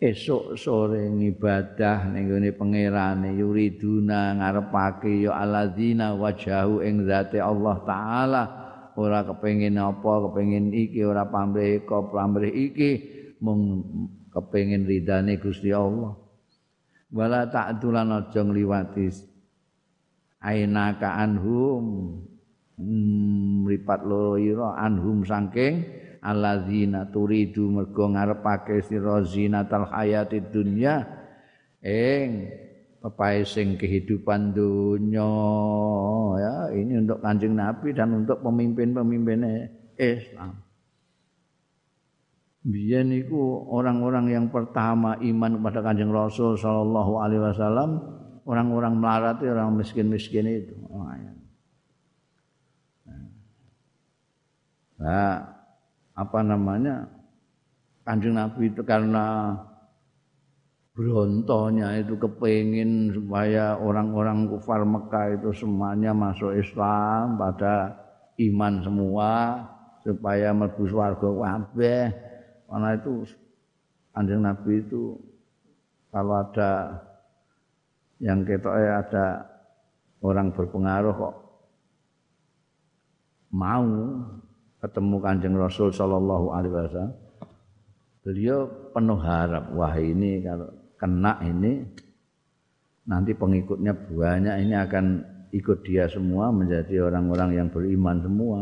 [0.00, 8.42] Esuk sore ngibadah ning gone pangerane yuriduna ngarepake ya alladzina wajahu ing zate Allah taala.
[8.96, 12.90] Ora kepengin apa kepengin iki ora pamrih kok pamrih iki.
[13.44, 13.84] Mung
[14.32, 16.16] kepengin ridane Gusti Allah.
[17.12, 19.08] Wala ta'dulan aja ngliwati.
[20.40, 22.16] Ainaka anhum
[22.80, 25.84] mripat loro ira anhum saking
[26.24, 31.04] alladzina turidu mergo ngarepake sira zinatal hayati dunya
[31.84, 32.48] ing
[33.00, 35.30] pepae sing kehidupan dunya
[36.40, 39.40] ya ini untuk Kanjeng Nabi dan untuk pemimpin-pemimpin
[39.96, 40.60] Islam
[42.60, 47.90] biyen niku orang-orang yang pertama iman kepada Kanjeng Rasul sallallahu alaihi wasallam
[48.44, 50.76] orang-orang melarat orang miskin-miskin itu.
[50.90, 51.32] Oh, ya.
[55.00, 55.40] Nah,
[56.12, 57.08] apa namanya?
[58.04, 59.56] Kanjeng Nabi itu karena
[60.92, 67.96] berontonya itu kepingin supaya orang-orang kufar Mekah itu semuanya masuk Islam pada
[68.36, 69.30] iman semua
[70.04, 72.02] supaya mlebu swarga kabeh.
[72.68, 73.12] Karena itu
[74.12, 75.16] Kanjeng Nabi itu
[76.12, 77.00] kalau ada
[78.20, 79.26] yang ketoknya ada
[80.20, 81.36] orang berpengaruh kok
[83.50, 83.88] mau
[84.80, 87.14] ketemu Kanjeng Rasul sallallahu alaihi wasallam
[88.24, 90.68] beliau penuh harap wah ini kalau
[91.00, 91.84] kena ini
[93.08, 95.04] nanti pengikutnya banyak ini akan
[95.50, 98.58] ikut dia semua menjadi orang-orang yang beriman semua.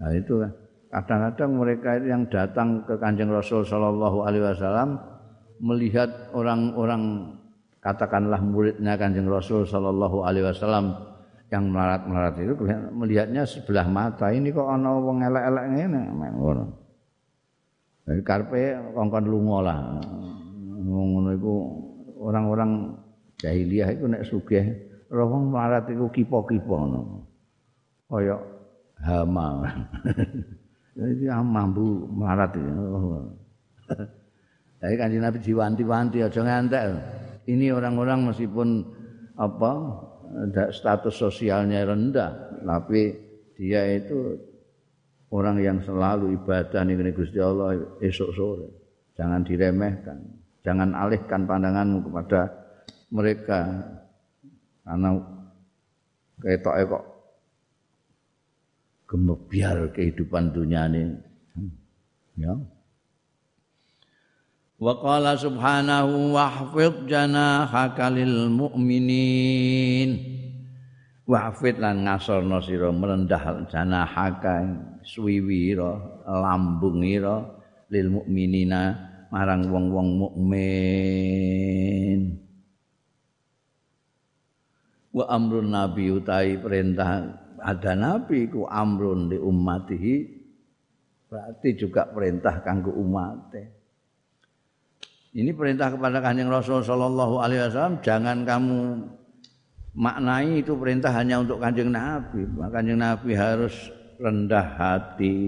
[0.00, 0.52] Nah itu kan
[0.92, 4.96] kadang-kadang mereka yang datang ke Kanjeng Rasul Shallallahu Alaihi Wasallam
[5.60, 7.36] melihat orang-orang
[7.84, 11.11] katakanlah muridnya Kanjeng Rasul Shallallahu Alaihi Wasallam
[11.52, 12.56] yang melarat-melarat itu
[12.96, 16.64] melihatnya sebelah mata ini kok ana wong elek-elek ngene ngono.
[18.08, 19.78] Jadi karpe kongkon lunga lah
[20.80, 21.54] ngono iku
[22.24, 22.96] orang-orang
[23.36, 24.64] jahiliyah iku nek sugih
[25.12, 27.00] roh wong melarat iku kipo-kipo ngono.
[28.08, 28.40] Kaya
[29.04, 29.68] hama.
[30.96, 32.72] Jadi mambu melarat itu.
[34.80, 36.84] Jadi kan Nabi diwanti-wanti aja ngantek.
[37.44, 38.88] Ini orang-orang meskipun
[39.36, 39.72] apa
[40.72, 43.12] status sosialnya rendah, tapi
[43.56, 44.36] dia itu
[45.32, 48.68] orang yang selalu ibadah nih Gusti Allah esok sore.
[49.16, 50.18] Jangan diremehkan.
[50.62, 52.40] Jangan alihkan pandanganmu kepada
[53.12, 53.60] mereka
[54.86, 55.10] karena
[56.40, 57.04] ketok kok
[59.10, 61.02] gemebiar kehidupan dunia ini.
[62.40, 62.56] Ya.
[64.82, 70.10] Wa qala subhanahu wahfid janahaka lil mu'minin.
[71.22, 74.66] Wahfid lan ngasorno sira merendah janahaka
[75.06, 77.46] suwiwira lambungira
[77.94, 78.98] lil mu'minina
[79.30, 80.82] marang wong-wong mukmin.
[85.14, 87.22] Wa amrun nabi utai perintah
[87.62, 90.42] ada nabi ku amrun li ummatihi
[91.30, 93.54] berarti juga perintah kanggo umat.
[95.32, 99.00] Ini perintah kepada Kanjeng Rasul sallallahu alaihi wasallam jangan kamu
[99.96, 102.44] maknai itu perintah hanya untuk Kanjeng Nabi.
[102.68, 103.72] Kanjeng Nabi harus
[104.20, 105.40] rendah hati,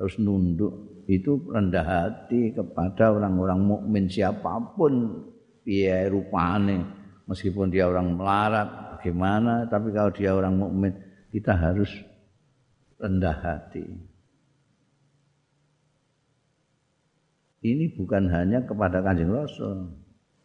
[0.00, 1.04] terus nunduk.
[1.04, 5.20] Itu rendah hati kepada orang-orang mukmin siapa pun.
[5.60, 6.80] Biaya rupane.
[7.28, 9.68] Meskipun dia orang melarat bagaimana?
[9.68, 10.92] Tapi kalau dia orang mukmin
[11.28, 11.92] kita harus
[12.96, 14.13] rendah hati
[17.64, 19.88] ini bukan hanya kepada kanjeng rasul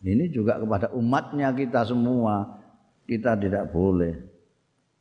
[0.02, 2.58] ini juga kepada umatnya kita semua
[3.04, 4.30] kita tidak boleh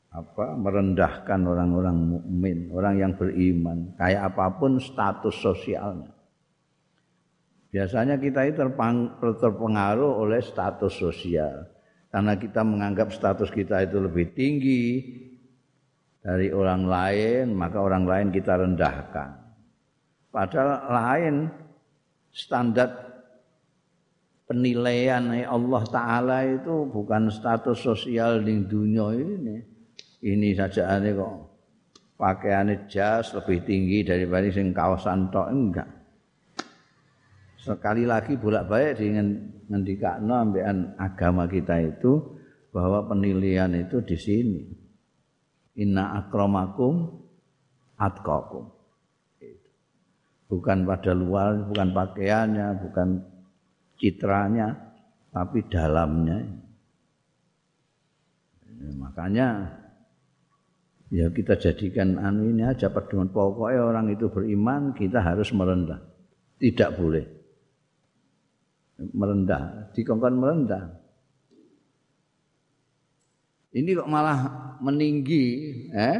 [0.08, 6.10] apa merendahkan orang-orang mukmin, orang yang beriman, kayak apa pun status sosialnya.
[7.68, 8.64] Biasanya kita itu
[9.20, 11.68] terpengaruh oleh status sosial.
[12.08, 15.04] Karena kita menganggap status kita itu lebih tinggi
[16.24, 19.36] dari orang lain, maka orang lain kita rendahkan.
[20.32, 21.34] Padahal lain
[22.38, 22.94] standar
[24.46, 29.58] penilaian Allah Ta'ala itu bukan status sosial di dunia ini.
[30.18, 31.34] Ini saja ini kok
[32.18, 35.88] pakaiannya jas lebih tinggi daripada sing kawasan tok enggak.
[37.58, 39.34] Sekali lagi bolak-balik dengan
[39.66, 42.38] ngendikakno ambekan agama kita itu
[42.70, 44.62] bahwa penilaian itu di sini.
[45.78, 47.06] Inna akramakum
[47.98, 48.77] atqakum
[50.48, 53.08] bukan pada luar bukan pakaiannya bukan
[54.00, 54.72] citranya
[55.28, 56.40] tapi dalamnya.
[58.78, 59.48] Makanya
[61.12, 63.28] ya kita jadikan anu ini aja pedoman.
[63.28, 66.00] Pokoknya orang itu beriman kita harus merendah.
[66.58, 67.24] Tidak boleh.
[69.14, 69.92] Merendah.
[69.94, 70.84] Dikongkon merendah.
[73.68, 74.38] Ini kok malah
[74.80, 75.44] meninggi
[75.92, 76.18] eh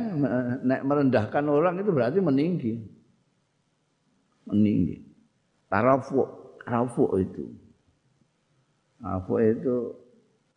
[0.60, 2.97] merendahkan orang itu berarti meninggi
[4.48, 5.04] meninggi
[5.68, 6.24] tarafu
[6.64, 7.44] tarafu itu
[8.98, 9.76] tarafu itu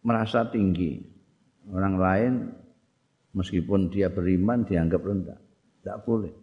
[0.02, 1.04] merasa tinggi
[1.70, 2.34] orang lain
[3.36, 5.40] meskipun dia beriman dianggap rendah.
[5.82, 6.34] Tidak boleh.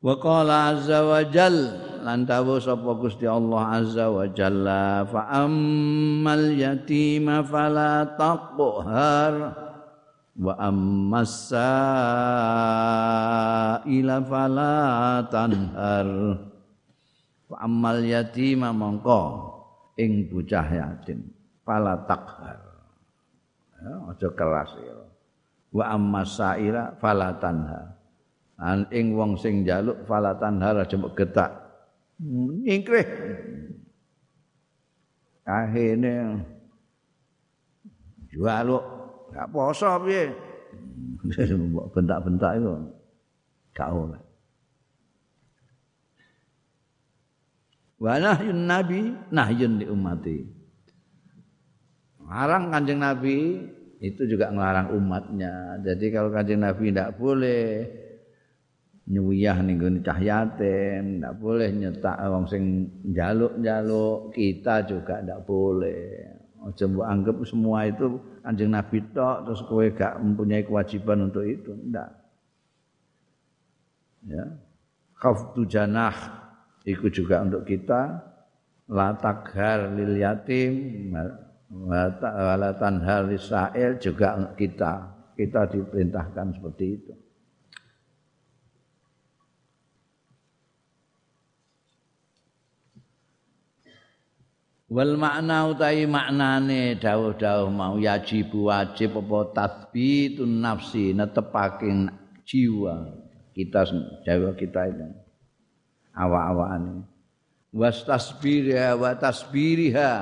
[0.00, 1.56] Wa qala azza wa jal
[2.00, 9.32] lan dawuh sapa Gusti Allah azza wa jalla fa ammal yatima fala taqhar
[10.40, 11.52] wa ammas
[13.84, 16.08] ila fala tanhar.
[17.50, 19.20] Wa ammal yatima mongko
[20.00, 21.28] ing bocah yatim
[21.66, 22.70] fala taqhar
[23.80, 24.96] ya, aja keras ya.
[25.70, 28.00] Wa amma sa'ira fala tanha.
[28.60, 31.50] an ing wong sing njaluk falatan har aja getak.
[32.20, 33.08] Nyingkrih.
[35.40, 36.44] Kahene
[38.28, 38.99] njaluk
[39.30, 40.30] gak poso piye?
[41.94, 42.72] Bentak-bentak itu
[43.74, 44.20] gak oleh.
[48.00, 50.38] Wa nahyun nabi nahyun li ummati.
[52.24, 53.68] Larang kanjeng nabi
[54.00, 55.76] itu juga ngelarang umatnya.
[55.84, 57.84] Jadi kalau kanjeng nabi tidak boleh
[59.10, 66.32] nyuyah ning gone cah yatim ndak boleh nyetak wong sing njaluk-njaluk kita juga ndak boleh.
[66.64, 72.10] Aja anggap semua itu kanjeng nabi tok terus kowe gak mempunyai kewajiban untuk itu ndak.
[74.24, 74.44] Ya.
[75.20, 76.40] Khaftu janah
[76.84, 78.24] Iku juga untuk kita.
[78.90, 80.74] La taghar lil yatim
[81.70, 84.92] wa tanhar lisail juga kita.
[85.36, 87.12] Kita diperintahkan seperti itu.
[94.90, 102.10] Wal makna utai maknane dawuh-dawuh mau yajib wajib apa tathbitun nafsi netepaking
[102.42, 103.06] jiwa.
[103.54, 103.86] Kita
[104.26, 105.06] jiwa kita itu.
[106.10, 107.06] Awak-awakane
[107.70, 110.12] was tasbiriha wa tasbiriha.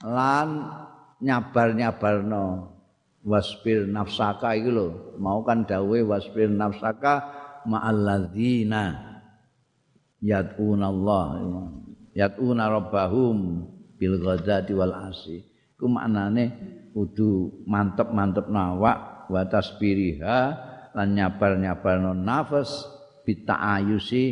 [0.00, 0.48] Lan
[1.20, 2.72] nyabar-nyabarno.
[3.20, 5.20] Wasbir nafsaka iki lho.
[5.20, 7.28] Mau kan dawe wasbir nafsaka
[7.68, 8.96] ma'alladzina
[10.24, 10.88] yad'una
[12.10, 15.44] Yad'una rabbahum bil ghadati wal asi
[15.76, 16.50] iku maknane
[16.90, 20.38] kudu mantep-mantep nawak wa tasbiriha
[20.96, 22.88] lan nyabar-nyabarno nafas
[23.22, 24.24] bita'ayusi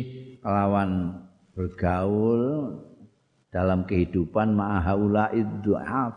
[0.43, 1.23] lawan
[1.55, 2.75] bergaul
[3.53, 6.13] dalam kehidupan ma'ahaula iddu'af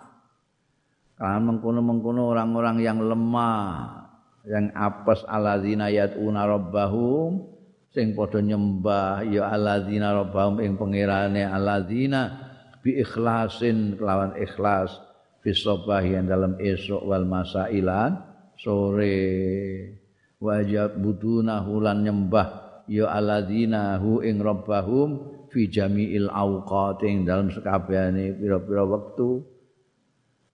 [1.15, 4.03] kalau mengkono-mengkono orang-orang yang lemah
[4.43, 7.52] yang apes aladzina yat'una rabbahum
[7.93, 12.41] sing padha nyembah ya aladzina rabbahum ing pangerane aladzina
[12.81, 14.97] bi ikhlasin kelawan ikhlas
[15.45, 15.53] fi
[16.09, 18.17] yang dalam esok wal masailan
[18.57, 19.21] sore.
[20.43, 25.09] Wajib buduna hulan nyembah ya alladzina hu ing rabbahum
[25.53, 29.47] fi jami'il awqat ing dalam sekabehane pira-pira wektu.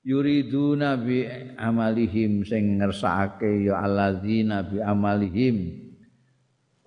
[0.04, 1.24] Yuriduna bi
[1.56, 5.87] amalihim sing ngersakake ya alladzina bi amalihim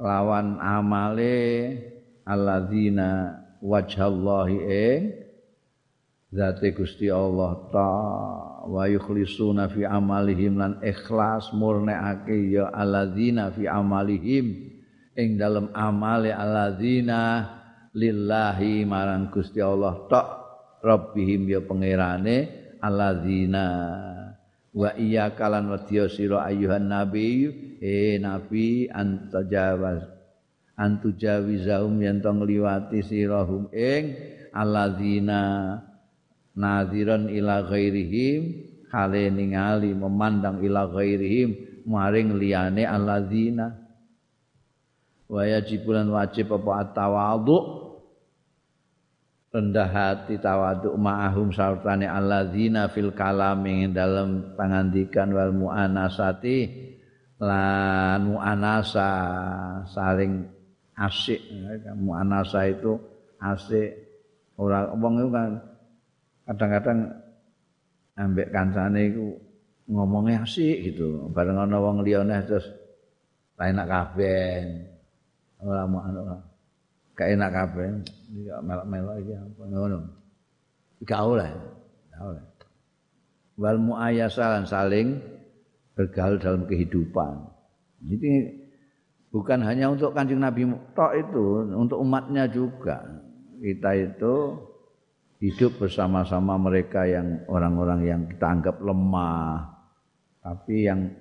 [0.01, 1.77] lawan amale
[2.25, 5.01] alladzina wajhallahi ing
[6.33, 7.91] zate Gusti Allah ta
[8.65, 14.73] wa yukhlisuna fi amalihim lan ikhlas murnekake ya alladzina fi amalihim
[15.13, 17.45] ing dalam amale alladzina
[17.93, 20.27] lillahi marang Gusti Allah tok
[20.81, 22.49] rabbihim ya pangerane
[22.81, 23.67] alladzina
[24.73, 30.05] wa iya kalan wadya sira ayuhan nabi eh nabi antajawaz.
[30.77, 34.15] Antujawizahum yen to ngliwati sirahum ing
[34.53, 35.77] alladzina
[36.53, 38.69] nadhiran ila ghairihim.
[38.87, 43.73] Kale ningali memandang ila ghairihim maring liyane alladzina.
[45.31, 47.87] Wa yajibulan wajib apa tawadhu
[49.51, 56.90] rendah hati tawadhu ma'ahum sartane alladzina fil kalam ing dalam pangandikan wal muanasati
[57.41, 59.09] lan muanasa
[59.89, 60.45] saling
[60.93, 61.41] asik.
[61.97, 62.93] Muanasa itu
[63.41, 63.97] asik.
[64.61, 65.51] Ora wong itu kan
[66.45, 66.99] kadang-kadang
[68.13, 69.33] ambek kancane iku
[69.89, 71.33] ngomongnya asik gitu.
[71.33, 72.69] Bareng ana wong liyane terus
[73.57, 74.61] enak kabeh.
[75.65, 76.21] Ora mau anu
[77.17, 77.89] gak enak kabeh.
[78.29, 79.99] Iki melok-melok iki apa ngono.
[81.09, 81.51] Gak oleh
[82.13, 82.43] gak oleh.
[83.57, 85.30] Wal muayyasalan saling
[86.01, 87.45] bergaul dalam kehidupan.
[88.01, 88.33] Jadi
[89.29, 90.65] bukan hanya untuk kanjeng Nabi
[90.97, 93.05] tok itu untuk umatnya juga.
[93.61, 94.57] Kita itu
[95.37, 99.69] hidup bersama-sama mereka yang orang-orang yang kita anggap lemah.
[100.41, 101.13] Tapi yang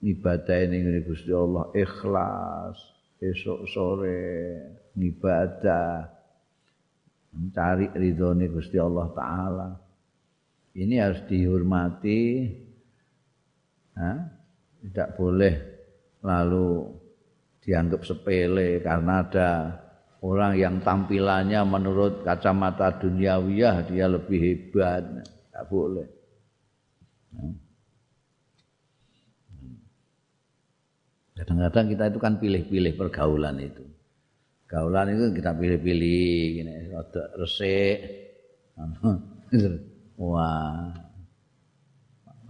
[0.00, 2.76] ibadah ini Gusti Allah ikhlas
[3.20, 4.24] esok sore
[4.96, 6.08] ngibadah
[7.36, 9.68] mencari ridhone Gusti Allah taala.
[10.72, 12.48] Ini harus dihormati
[13.98, 14.12] ha?
[14.86, 15.54] tidak boleh
[16.22, 16.86] lalu
[17.62, 19.50] dianggap sepele karena ada
[20.22, 26.06] orang yang tampilannya menurut kacamata duniawiyah dia lebih hebat tidak boleh
[31.38, 33.86] Kadang-kadang kita itu kan pilih-pilih pergaulan itu.
[34.66, 37.98] Gaulan itu kita pilih-pilih gini, rada resik.
[40.18, 40.90] Wah.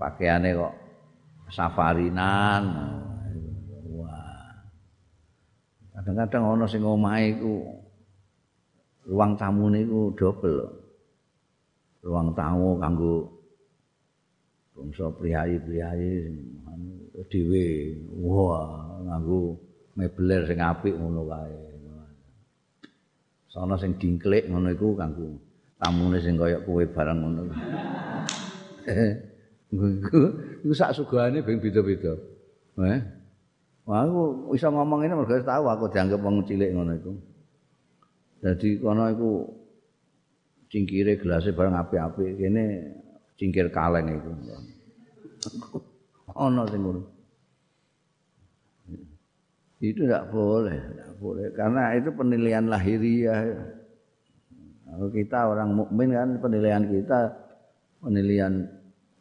[0.00, 0.74] Pakaiannya kok
[1.52, 2.64] safarinan.
[3.96, 4.52] Wah.
[5.96, 7.64] Kadang-kadang ana sing omahe iku
[9.08, 10.68] ruang tamu niku dobel.
[12.04, 13.26] Ruang tamu kanggo
[14.76, 16.30] bangsa priayi-priayi
[17.26, 17.66] dhewe.
[18.22, 19.58] Wah, nganggo
[19.98, 21.58] mebeler sing apik ngono kae.
[23.48, 25.34] Sono sing dingklik ngono iku kanggo
[25.82, 27.42] tamune sing kaya kowe barang ngono.
[30.74, 32.14] sak sugane ben beda-beda.
[32.78, 33.00] Eh?
[33.88, 37.12] Wah, aku bisa ngomong ini mergo tahu aku dianggap wong cilik ngono iku.
[38.44, 39.30] Dadi kono iku
[40.68, 42.64] cingkire gelasé barang apik-apik kene
[43.40, 44.30] cingkir kaleng iku.
[46.46, 47.02] Ono sing ngono.
[49.78, 53.40] Itu tidak boleh, tidak boleh karena itu penilaian lahiriah.
[54.84, 57.32] Kalau kita orang mukmin kan penilaian kita
[58.04, 58.68] penilaian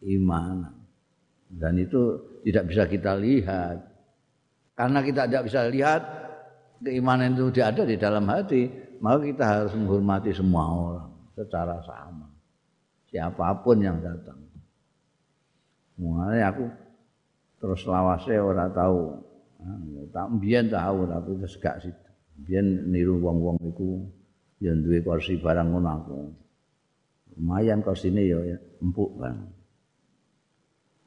[0.03, 0.76] iman.
[1.47, 3.79] Dan itu tidak bisa kita lihat.
[4.77, 6.01] Karena kita tidak bisa lihat
[6.83, 8.69] keimanan itu tidak ada di dalam hati,
[9.01, 12.29] maka kita harus menghormati semua orang secara sama.
[13.09, 14.37] Siapa pun yang datang.
[15.97, 16.65] Mulai aku
[17.57, 19.17] terus lawase orang tahu.
[20.13, 21.93] Tak mbiyen tahu tapi terus gak sih.
[22.37, 24.05] Mbiyen niru wong-wong iku
[24.61, 26.17] ya duwe kursi barang ngono aku.
[27.37, 28.37] Lumayan kursine ya
[28.81, 29.56] empuk kan.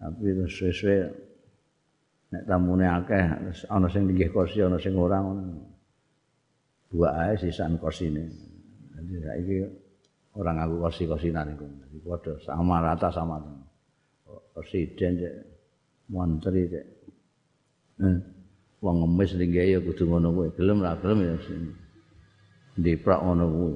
[0.01, 0.99] Tapi terus sesuai
[2.33, 3.21] nek tamune akeh
[3.69, 5.61] ana sing linggih kursi ana sing ora ngono.
[6.89, 8.25] Dua ae sisan kursine.
[8.97, 9.57] Dadi saiki
[10.41, 11.69] ora ngaku kursi-kursinan iku.
[11.69, 13.37] Dadi padha sama rata sama
[14.57, 15.35] presiden cek.
[16.09, 16.87] Menteri cek.
[18.01, 18.17] Eh,
[18.81, 20.49] wong ngemis linggih ya kudu ngono kuwi.
[20.57, 21.37] Gelem ra gelem ya
[22.81, 23.75] diprak ngono kuwi.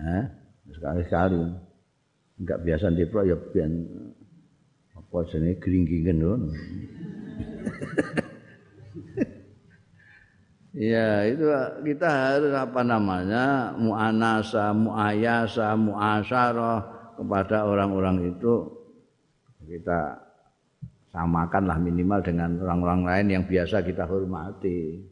[0.00, 0.24] Eh
[0.72, 1.44] sekali-sekali.
[2.40, 3.84] Enggak biasa diprak ya biyen
[5.10, 5.58] apa jenenge
[6.14, 6.54] ngono
[10.70, 11.50] Ya itu
[11.82, 13.74] kita harus apa namanya?
[13.74, 16.78] Muanasa, muayasa, muasyarah
[17.18, 18.70] kepada orang-orang itu.
[19.66, 20.14] Kita
[21.10, 25.02] samakanlah minimal dengan orang-orang lain yang biasa kita hormati.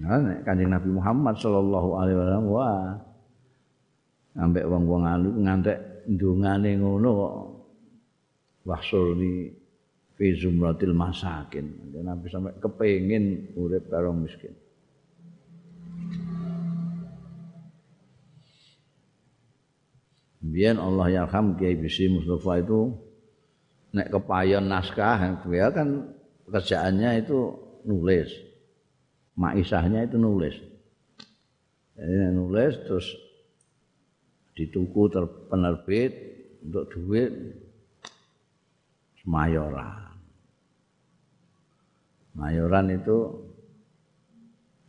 [0.00, 2.96] Nah, kanjeng Nabi Muhammad Shallallahu Alaihi Wasallam wah
[4.32, 5.76] sampai wong-wong anu ngantek
[6.08, 7.10] ndungane ngono
[8.64, 9.52] wahsulni
[10.20, 11.96] fi zumratil masakin.
[11.96, 14.52] Nabi sampai kepengin urip karo miskin.
[20.40, 22.90] Biar Allah yarham Kiai Bisi Mustafa itu
[23.92, 26.16] nek kepayon naskah dia kan
[26.48, 27.38] pekerjaannya itu
[27.86, 28.28] nulis.
[29.36, 30.56] Maisahnya itu nulis.
[31.96, 33.06] Jadi nulis terus
[34.56, 35.12] dituku
[35.48, 36.12] penerbit
[36.64, 37.32] untuk duit
[39.24, 40.16] mayoran.
[42.36, 43.18] Mayoran itu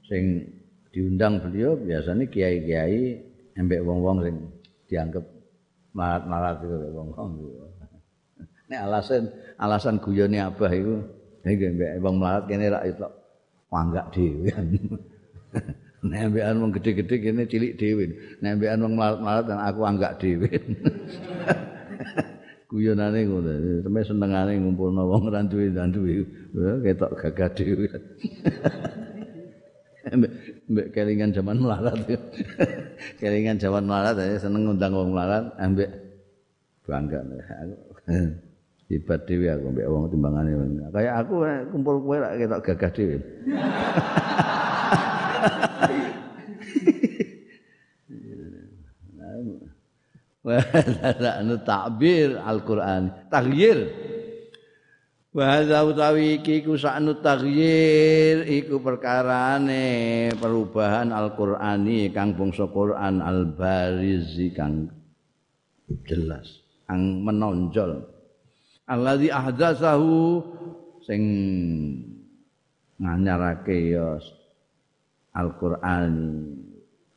[0.06, 0.46] sing
[0.92, 3.20] diundang beliau biasanya kiai-kiai
[3.56, 4.36] embek wong-wong sing
[4.92, 5.26] dianggap
[5.96, 7.32] marat-marat itu wong-wong.
[8.68, 9.28] Ini alasan
[9.60, 10.96] alasan guyone abah itu
[11.44, 13.08] iki mbek wong marat kene rak itu
[13.68, 14.52] panggak dhewe.
[16.02, 18.06] Nek ambekan wong gede-gede kene cilik dhewe.
[18.40, 20.50] Nek ambekan wong marat-marat aku anggak dhewe.
[22.72, 23.52] guyonane ngono.
[23.84, 26.24] Temen senengane ngumpulno wong ora duwe duwe.
[26.80, 27.88] Ketok gagah dhewe.
[30.72, 32.00] Mbek kelingan zaman melarat.
[33.22, 35.92] kelingan zaman melarat seneng ngundang wong melarat ambek
[36.88, 37.20] bangga.
[38.92, 40.52] Hebat dhewe aku mbek wong timbangane.
[40.96, 41.44] Kayak aku
[41.76, 43.18] kumpul kowe rak ketok gagah dhewe.
[50.46, 53.30] Anu takbir Al-Qur'an.
[53.30, 53.90] Taghyir
[55.32, 64.92] wa utawi iki ku saknu taghyir iku perkarane perubahan Al-Qur'ani kang bangsa Qur'an al-bariz kang
[66.04, 68.04] jelas kang menonjol.
[68.92, 70.44] Alladzi ahdatsahu
[71.08, 71.24] sing
[73.00, 74.20] nganyarake ya
[75.32, 76.61] Al-Qur'ani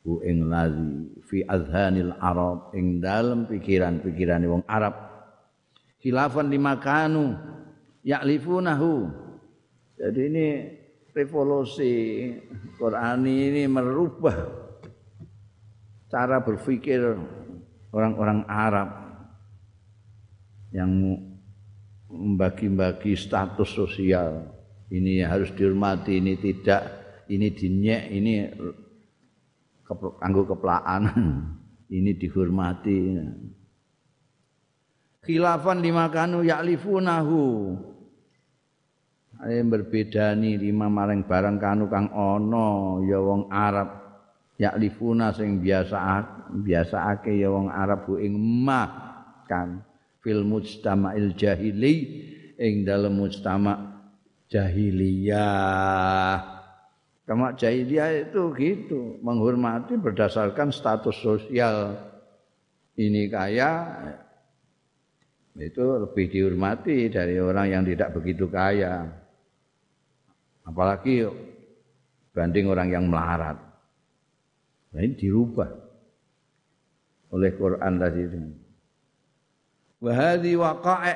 [0.05, 4.93] hu ing ladzi fi azhanil arab ing dalem pikiran-pikirane wong Arab.
[5.97, 7.33] Khilafan lima kanu
[8.05, 9.25] ya'lifunahu
[9.95, 10.47] jadi ini
[11.15, 11.91] revolusi
[12.75, 14.35] Quran ini merubah
[16.11, 17.15] cara berpikir
[17.95, 18.89] orang-orang Arab
[20.75, 20.91] yang
[22.11, 24.51] membagi-bagi status sosial.
[24.91, 26.83] Ini harus dihormati ini tidak
[27.31, 28.33] ini dinyek ini
[29.93, 31.03] kanggo keplaan
[31.97, 33.21] ini dihormati.
[35.25, 37.41] Khilafan lima kanu ya'lifunahu
[39.45, 43.89] yang berbedani lima maring barang kanu kang ana ya wong Arab
[44.57, 45.97] yaklifuna sing biasa
[46.61, 48.85] biasaake ya wong Arab ing ma
[49.49, 49.81] kan.
[50.25, 52.25] Fil mujtama'il jahili
[52.57, 53.77] ing dalem mujtama'
[54.49, 56.54] jahiliyah
[57.25, 61.97] Kama jahiliyah itu gitu, menghormati berdasarkan status sosial.
[62.93, 63.73] Ini kaya,
[65.57, 69.09] itu lebih dihormati dari orang yang tidak begitu kaya.
[70.69, 71.25] Apalagi
[72.29, 73.57] banding orang yang melarat.
[74.93, 75.69] Nah, ini dirubah
[77.33, 78.37] oleh Quran tadi itu.
[79.97, 81.13] Wahadi waqa'i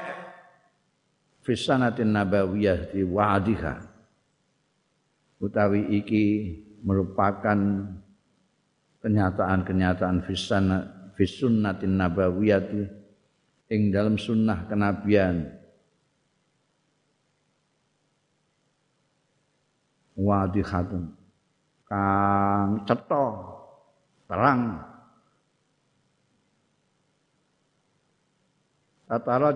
[1.45, 1.53] fi
[2.02, 3.89] nabawiyah di wa'adiha
[5.40, 6.26] utawi iki
[6.84, 7.60] merupakan
[8.99, 12.84] kenyataan-kenyataan fisana fisunnatin nabawiyati
[13.72, 15.56] ing dalam sunnah kenabian.
[20.20, 21.16] Wadihatun
[21.88, 23.26] kang cetha
[24.28, 24.61] terang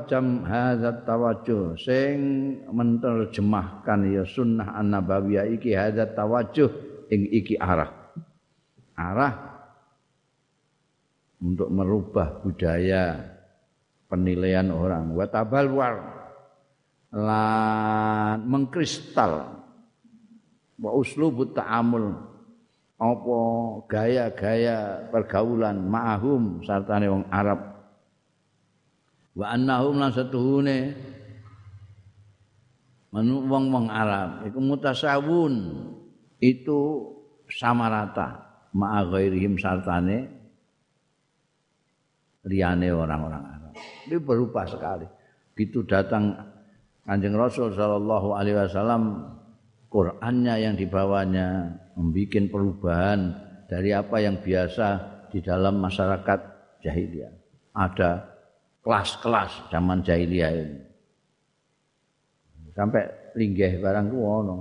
[0.09, 2.17] jam hadzat tawajuh sing
[2.73, 6.73] menerjemahkan ya sunnah an-nabawiyah iki hadzat tawajuh
[7.13, 7.93] ing iki arah.
[8.97, 9.33] Arah
[11.37, 13.29] untuk merubah budaya
[14.09, 15.13] penilaian orang.
[15.13, 16.01] Wa tabalwar
[17.13, 19.53] lan mengkristal.
[20.81, 22.33] Wa uslubut ta'amul.
[22.97, 23.37] Apa
[23.85, 27.72] gaya-gaya pergaulan ma'ahum sartane wong Arab
[29.33, 30.93] wa annahum lan satuhune
[33.13, 35.53] manu wong-wong Arab iku mutasawun
[36.41, 36.79] itu
[37.49, 38.43] sama rata
[38.73, 40.43] ma'a ghairihim sartane
[42.43, 43.73] liyane orang-orang Arab.
[44.09, 45.07] Ini berubah sekali.
[45.53, 46.33] Begitu datang
[47.03, 49.03] Kanjeng Rasul sallallahu alaihi wasallam
[49.93, 53.19] Qur'annya yang dibawanya membuat perubahan
[53.69, 54.87] dari apa yang biasa
[55.29, 56.39] di dalam masyarakat
[56.81, 57.29] jahiliyah.
[57.77, 58.32] Ada
[58.83, 60.77] kelas-kelas zaman jahiliyah ini.
[62.75, 63.07] Sampai
[63.39, 64.57] linggih barang ku ono.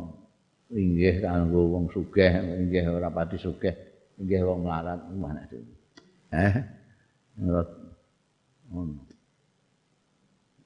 [0.73, 3.77] Linggih kanggo wong sugih, linggih ora pati sugih,
[4.17, 5.61] linggih wong melarat mana itu.
[6.33, 6.55] Eh.
[7.37, 7.69] Menurut
[8.73, 8.97] ono.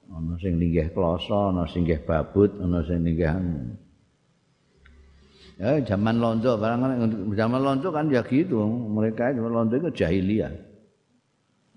[0.07, 3.35] Ono sing linggih kloso, ono sing linggih babut, ono sing linggih.
[5.57, 6.79] Ya zaman lonjo barang
[7.33, 8.61] zaman lonjo kan ya gitu
[8.93, 10.66] mereka zaman lonjo itu jahiliyah.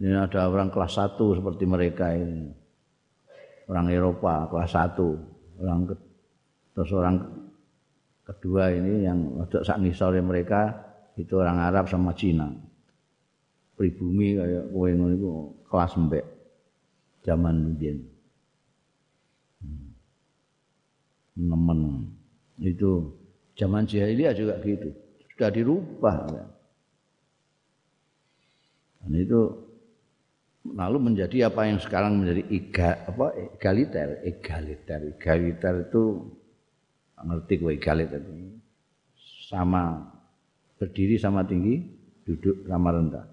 [0.01, 2.49] Ini ada orang kelas satu seperti mereka ini.
[3.69, 5.13] Orang Eropa kelas satu.
[5.61, 5.95] Orang ke,
[6.73, 7.21] terus orang
[8.25, 10.73] kedua ini yang ada sak ngisore mereka
[11.21, 12.49] itu orang Arab sama Cina.
[13.77, 15.33] Pribumi kayak kowe ngono iku
[15.69, 16.25] kelas mbek
[17.21, 17.99] zaman mbiyen.
[19.61, 19.89] Hmm.
[21.45, 22.09] Nemen.
[22.57, 23.21] Itu
[23.53, 24.97] zaman jahiliyah juga gitu.
[25.37, 26.17] Sudah dirubah.
[26.33, 26.45] Ya.
[29.05, 29.70] Dan itu
[30.75, 36.03] lalu menjadi apa yang sekarang menjadi ega, apa egaliter, egaliter, egaliter itu
[37.21, 38.21] ngerti gue egaliter
[39.51, 40.09] sama
[40.81, 41.83] berdiri sama tinggi,
[42.25, 43.27] duduk sama rendah,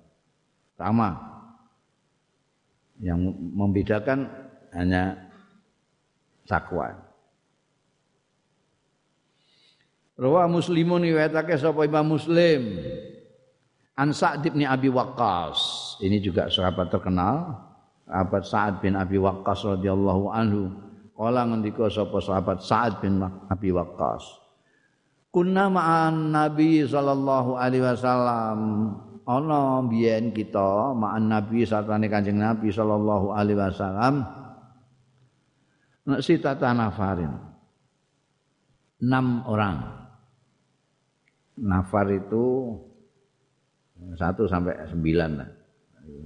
[0.76, 1.10] sama.
[2.98, 3.20] Yang
[3.54, 4.20] membedakan
[4.74, 5.30] hanya
[6.50, 6.98] sakwa.
[10.18, 12.82] Rawa Muslimun riwayatake sapa Imam Muslim
[13.94, 15.87] An Sa'd bin Abi Waqqas.
[15.98, 17.58] Ini juga sahabat terkenal.
[18.06, 20.72] Sahabat Sa'ad bin Abi Waqqas radhiyallahu anhu.
[21.18, 24.24] Kala ngendika sapa sahabat Sa'ad bin Abi Waqqas.
[25.34, 28.60] Kunna ma'an Nabi sallallahu alaihi wasallam.
[29.28, 34.24] Ana biyen kita ma'an Nabi satane Kanjeng Nabi sallallahu alaihi wasallam.
[36.08, 37.34] Nek sitata nafarin.
[39.04, 39.78] Enam orang.
[41.58, 42.78] Nafar itu
[44.14, 45.57] satu sampai sembilan lah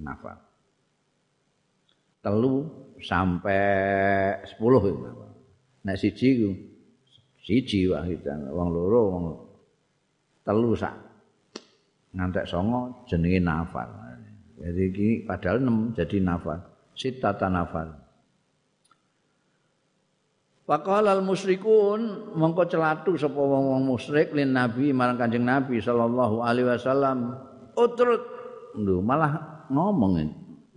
[0.01, 0.37] nafal
[2.21, 2.69] telu
[3.01, 3.65] sampai
[4.45, 5.09] sepuluh itu
[5.81, 6.49] nek siji ku
[7.41, 8.21] siji wahid
[8.53, 9.25] wong loro wong
[10.45, 10.93] telu sak
[12.13, 13.89] ngantek songo jenenge nafal
[14.61, 16.61] jadi iki padahal enam jadi nafal
[16.93, 17.97] sitata nafal
[20.61, 27.35] Faqala al-musyrikun mongko celatu sapa wong-wong musyrik lin nabi marang Kanjeng Nabi sallallahu alaihi wasallam
[27.75, 28.23] utrut
[28.79, 30.19] malah ngomong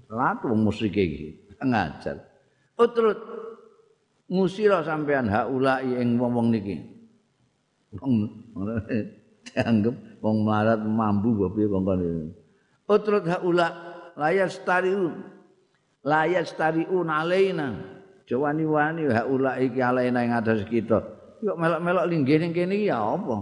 [0.07, 2.23] latu wong musyrik iki ngajar.
[2.79, 3.19] Utrut
[4.31, 6.79] ngusira sampean haulai ing wong-wong niki.
[7.99, 8.15] Wong
[9.45, 9.95] dianggap
[10.25, 12.01] wong melarat mambu apa piye kongkon
[12.89, 13.69] utrut haula
[14.17, 15.13] layas stariu
[16.05, 17.77] layas stariu alaina
[18.29, 21.01] jawani wani haula iki alaina ing atas kita.
[21.45, 23.37] Kok melok-melok linggih ning kene ya apa?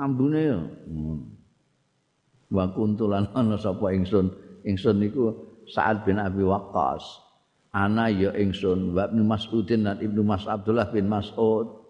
[0.00, 0.60] Ambune ya.
[2.50, 4.30] Wa kuntulan ana sapa ingsun.
[4.66, 5.32] Ingsun niku
[5.70, 7.02] Sa'ad bin Abi Waqqas.
[7.70, 11.80] Ana ya ingsun wa Ibnu Mas'udin dan Ibnu Mas Abdullah bin Mas'ud.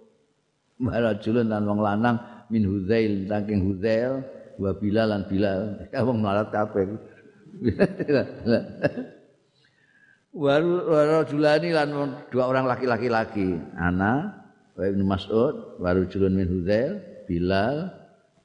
[0.81, 2.17] Marajulun lan wong lanang
[2.49, 4.25] min Huzail saking Huzail
[4.61, 5.77] wa Bilal lan Bilal.
[6.09, 6.89] Wong melarat kabeh.
[10.31, 11.91] Waru julani lan
[12.31, 13.51] dua orang laki-laki lagi.
[13.75, 14.41] Ana
[14.79, 17.93] wa Ibnu Mas'ud, waru julun min Huzail, Bilal,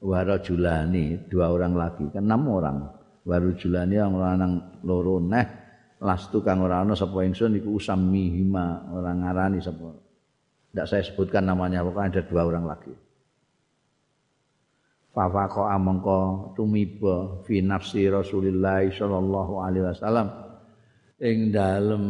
[0.05, 2.05] waru julani dua orang lagi.
[2.13, 2.77] Kan enam orang.
[3.25, 5.65] Waru julani yang lanang loro neh
[5.97, 9.89] lastu kang ora ana sapa ingsun iku usami hima orang ngarani sapa.
[10.69, 12.93] Tidak saya sebutkan namanya, pokoknya ada dua orang lagi.
[15.15, 20.27] Fafaqo amangka tumiba fi nafsi Rasulillah sallallahu alaihi wasallam
[21.23, 22.03] ing dalem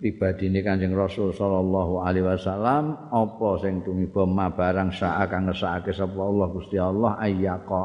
[0.00, 6.16] pribadine Kanjeng Rasul sallallahu alaihi wasallam apa sing tumiba ma barang sak kang ngesake sapa
[6.16, 7.82] Allah Gusti Allah ayyaqa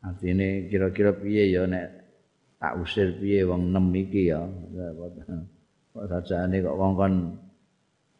[0.00, 1.86] Artine kira-kira piye ya nek
[2.56, 4.40] tak usir piye wong nem iki ya.
[5.92, 7.14] Kok sajane kok wong kon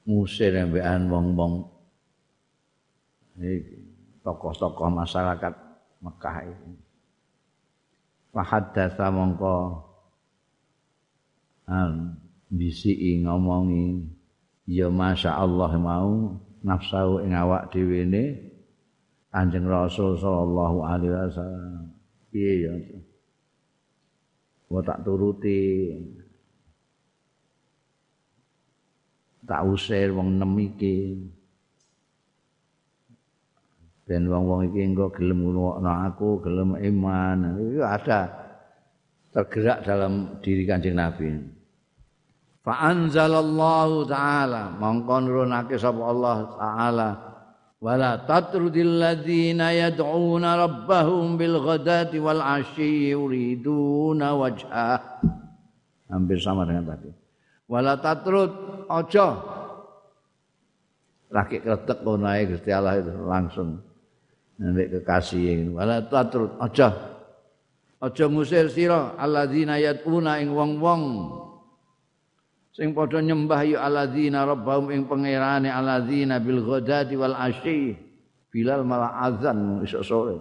[0.05, 1.65] ngusir embekan wong-wong
[4.21, 5.55] tokoh-tokoh masyarakat
[6.05, 6.69] Mekah itu.
[8.37, 9.90] Fahaddatsa mongko
[12.51, 14.03] bisi ngomongi
[14.67, 16.35] ya masya Allah mau
[16.67, 18.25] nafsu ing awak dhewe ne
[19.31, 21.95] Kanjeng Rasul sallallahu alaihi wasallam.
[22.35, 22.75] Piye ya?
[24.67, 25.95] Wa tak turuti.
[29.47, 30.99] Tak usir wong nem iki.
[34.11, 37.55] ben wong-wong iki engko gelem ngono aku, gelem iman.
[37.63, 38.27] Itu ada
[39.31, 41.31] tergerak dalam diri Kanjeng Nabi.
[42.61, 44.77] Fa anzalallahu taala.
[44.77, 47.09] Mongko nurunake sapa Allah taala.
[47.81, 55.01] Wala tatrudil ladzina yad'una rabbahum bil ghadati wal asyi yuriduna wajha.
[56.13, 57.09] Hampir sama dengan tadi.
[57.65, 59.41] Wala tatrud aja
[61.31, 63.81] laki kretek ngono ae Gusti Allah itu langsung
[64.61, 65.73] nek kekasih.
[65.73, 66.93] Wala tatrut aja
[67.97, 71.03] aja ngusir sira alladzina yatuna ing wong-wong
[72.81, 77.93] sing padha nyembah ya alladzina rabbahum ing pangerane alladzina bil ghadati wal asyi.
[78.49, 80.41] Bilal malah azan esuk sore.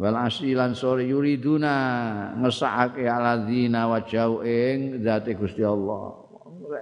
[0.00, 6.24] Wal asyi lan sore yuriduna ngesake alladzina wajau ing zate Gusti Allah.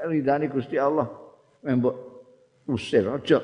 [0.06, 1.10] Ridani Gusti Allah
[1.66, 1.96] mbok
[2.70, 3.42] usir aja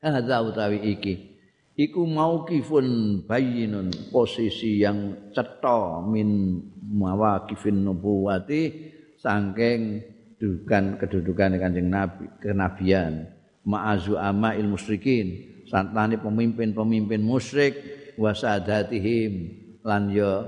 [0.00, 1.33] hadza utawi iki
[1.74, 6.60] iku mauqifun bayyinun posisi yang cetha min
[6.94, 10.02] mawaqifin nubuwati saking
[10.38, 13.30] kedudukan kedudukan kanjeng nabi kenabian.
[13.64, 17.80] Ma'azu ama'il musyrikin santane pemimpin-pemimpin musyrik
[18.20, 19.32] wasadatihim
[19.80, 20.44] lan ya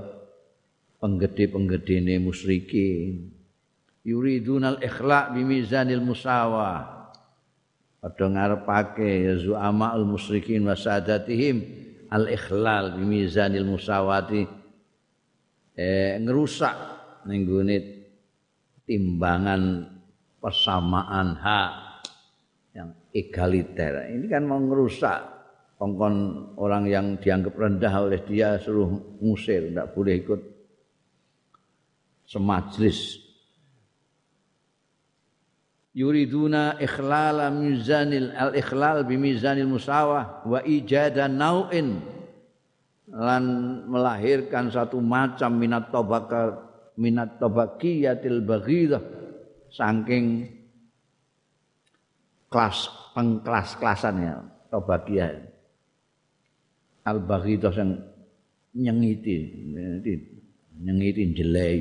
[1.01, 3.33] penggede-penggedene musyrikin.
[4.05, 6.96] Yuridunal ikhlaq bimizanil musawah
[8.07, 11.59] padha ngarepake zu'ama al musyrikin wa sadatihim
[12.07, 14.47] al ikhlal bi mizanil musawati.
[15.75, 16.77] Eh ngerusak
[17.27, 17.43] ning
[18.87, 19.91] timbangan
[20.39, 21.71] persamaan hak
[22.71, 24.07] yang egaliter.
[24.15, 25.35] Ini kan mau ngerusak.
[25.77, 26.15] Kongkon
[26.57, 30.41] orang yang dianggap rendah oleh dia suruh ngusir tidak boleh ikut
[32.25, 33.26] semajlis
[35.97, 41.97] yuriduna ikhlala mizanil al ikhlal bi mizanil musawah wa ijada nau'in.
[43.07, 43.43] Lan
[43.89, 46.69] melahirkan satu macam minat tabaka
[47.01, 49.01] minat tabakiyatil baghidah.
[49.73, 50.47] Saking
[52.47, 52.87] kelas
[53.17, 54.35] pengkelas-kelasan ya
[54.71, 55.35] tabakiyah
[57.07, 57.91] al baghidah yang
[58.75, 59.35] nyengiti
[60.77, 61.79] nyengiti jelai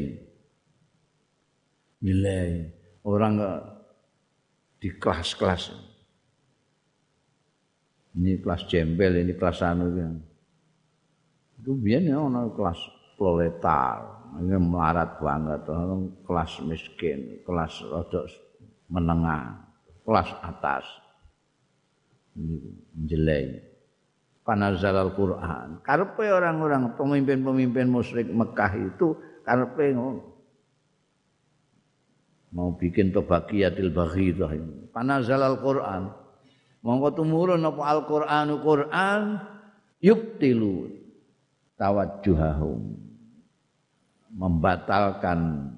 [2.02, 2.70] jelai
[3.06, 3.34] orang
[4.80, 5.72] di kelas-kelas.
[8.16, 10.08] Ini kelas jembel, ini kelas anu ya.
[11.60, 12.80] Itu biasanya ono kelas
[13.16, 13.96] proletar,
[14.40, 15.68] ini melarat banget,
[16.24, 18.28] kelas miskin, kelas rodok
[18.88, 19.68] menengah,
[20.04, 20.84] kelas atas.
[22.36, 22.56] Ini
[23.08, 23.48] jelek.
[24.46, 25.82] Panazal Al-Quran.
[25.82, 30.35] Karpe orang-orang pemimpin-pemimpin musyrik Mekah itu karpe ngono.
[32.56, 34.56] Mau bikin tobaqiyatil baghidah.
[34.96, 36.08] Panazal Al-Qur'an.
[36.80, 39.44] Monggo tumurun apa Al-Qur'anu Qur'an
[40.00, 40.88] yubtilu
[41.76, 43.04] tawajjuhahum.
[44.36, 45.72] membatalkan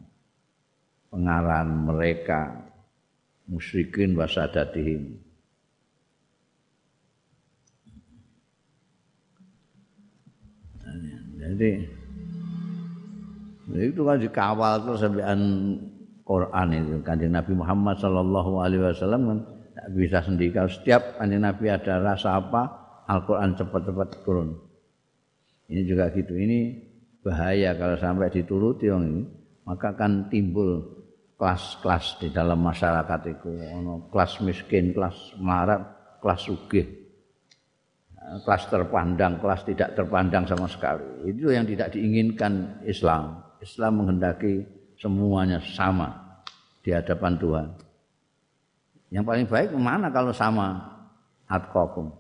[1.15, 2.59] pengarahan mereka
[3.47, 5.15] musyrikin wasadatihim
[11.39, 11.71] jadi
[13.79, 15.41] itu kan dikawal terus sampean
[16.29, 17.01] Quran itu.
[17.01, 19.39] Kanjeng Nabi Muhammad Shallallahu Alaihi Wasallam kan
[19.97, 20.53] bisa sendiri.
[20.53, 22.69] Kalau setiap kanjeng Nabi ada rasa apa
[23.09, 24.53] Al-Quran cepat-cepat turun.
[25.73, 26.37] Ini juga gitu.
[26.37, 26.85] Ini
[27.25, 29.23] bahaya kalau sampai dituruti orang ini
[29.65, 30.85] maka akan timbul
[31.41, 33.49] kelas-kelas di dalam masyarakat itu.
[34.13, 35.81] Kelas miskin kelas melarat
[36.21, 36.85] kelas sugih.
[38.45, 41.33] Kelas terpandang kelas tidak terpandang sama sekali.
[41.33, 43.41] Itu yang tidak diinginkan Islam.
[43.65, 46.43] Islam menghendaki semuanya sama
[46.85, 47.69] di hadapan Tuhan
[49.15, 50.83] yang paling baik mana kalau sama
[51.49, 52.13] atqakum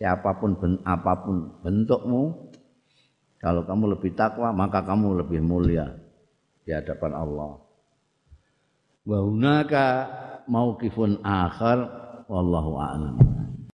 [0.00, 2.50] siapa pun ben, apa pun bentukmu
[3.40, 5.96] kalau kamu lebih takwa maka kamu lebih mulia
[6.64, 7.52] di hadapan Allah.
[9.08, 9.86] Wa hunaka
[10.44, 11.78] mauqifun akhar
[12.28, 13.16] wallahu a'lam.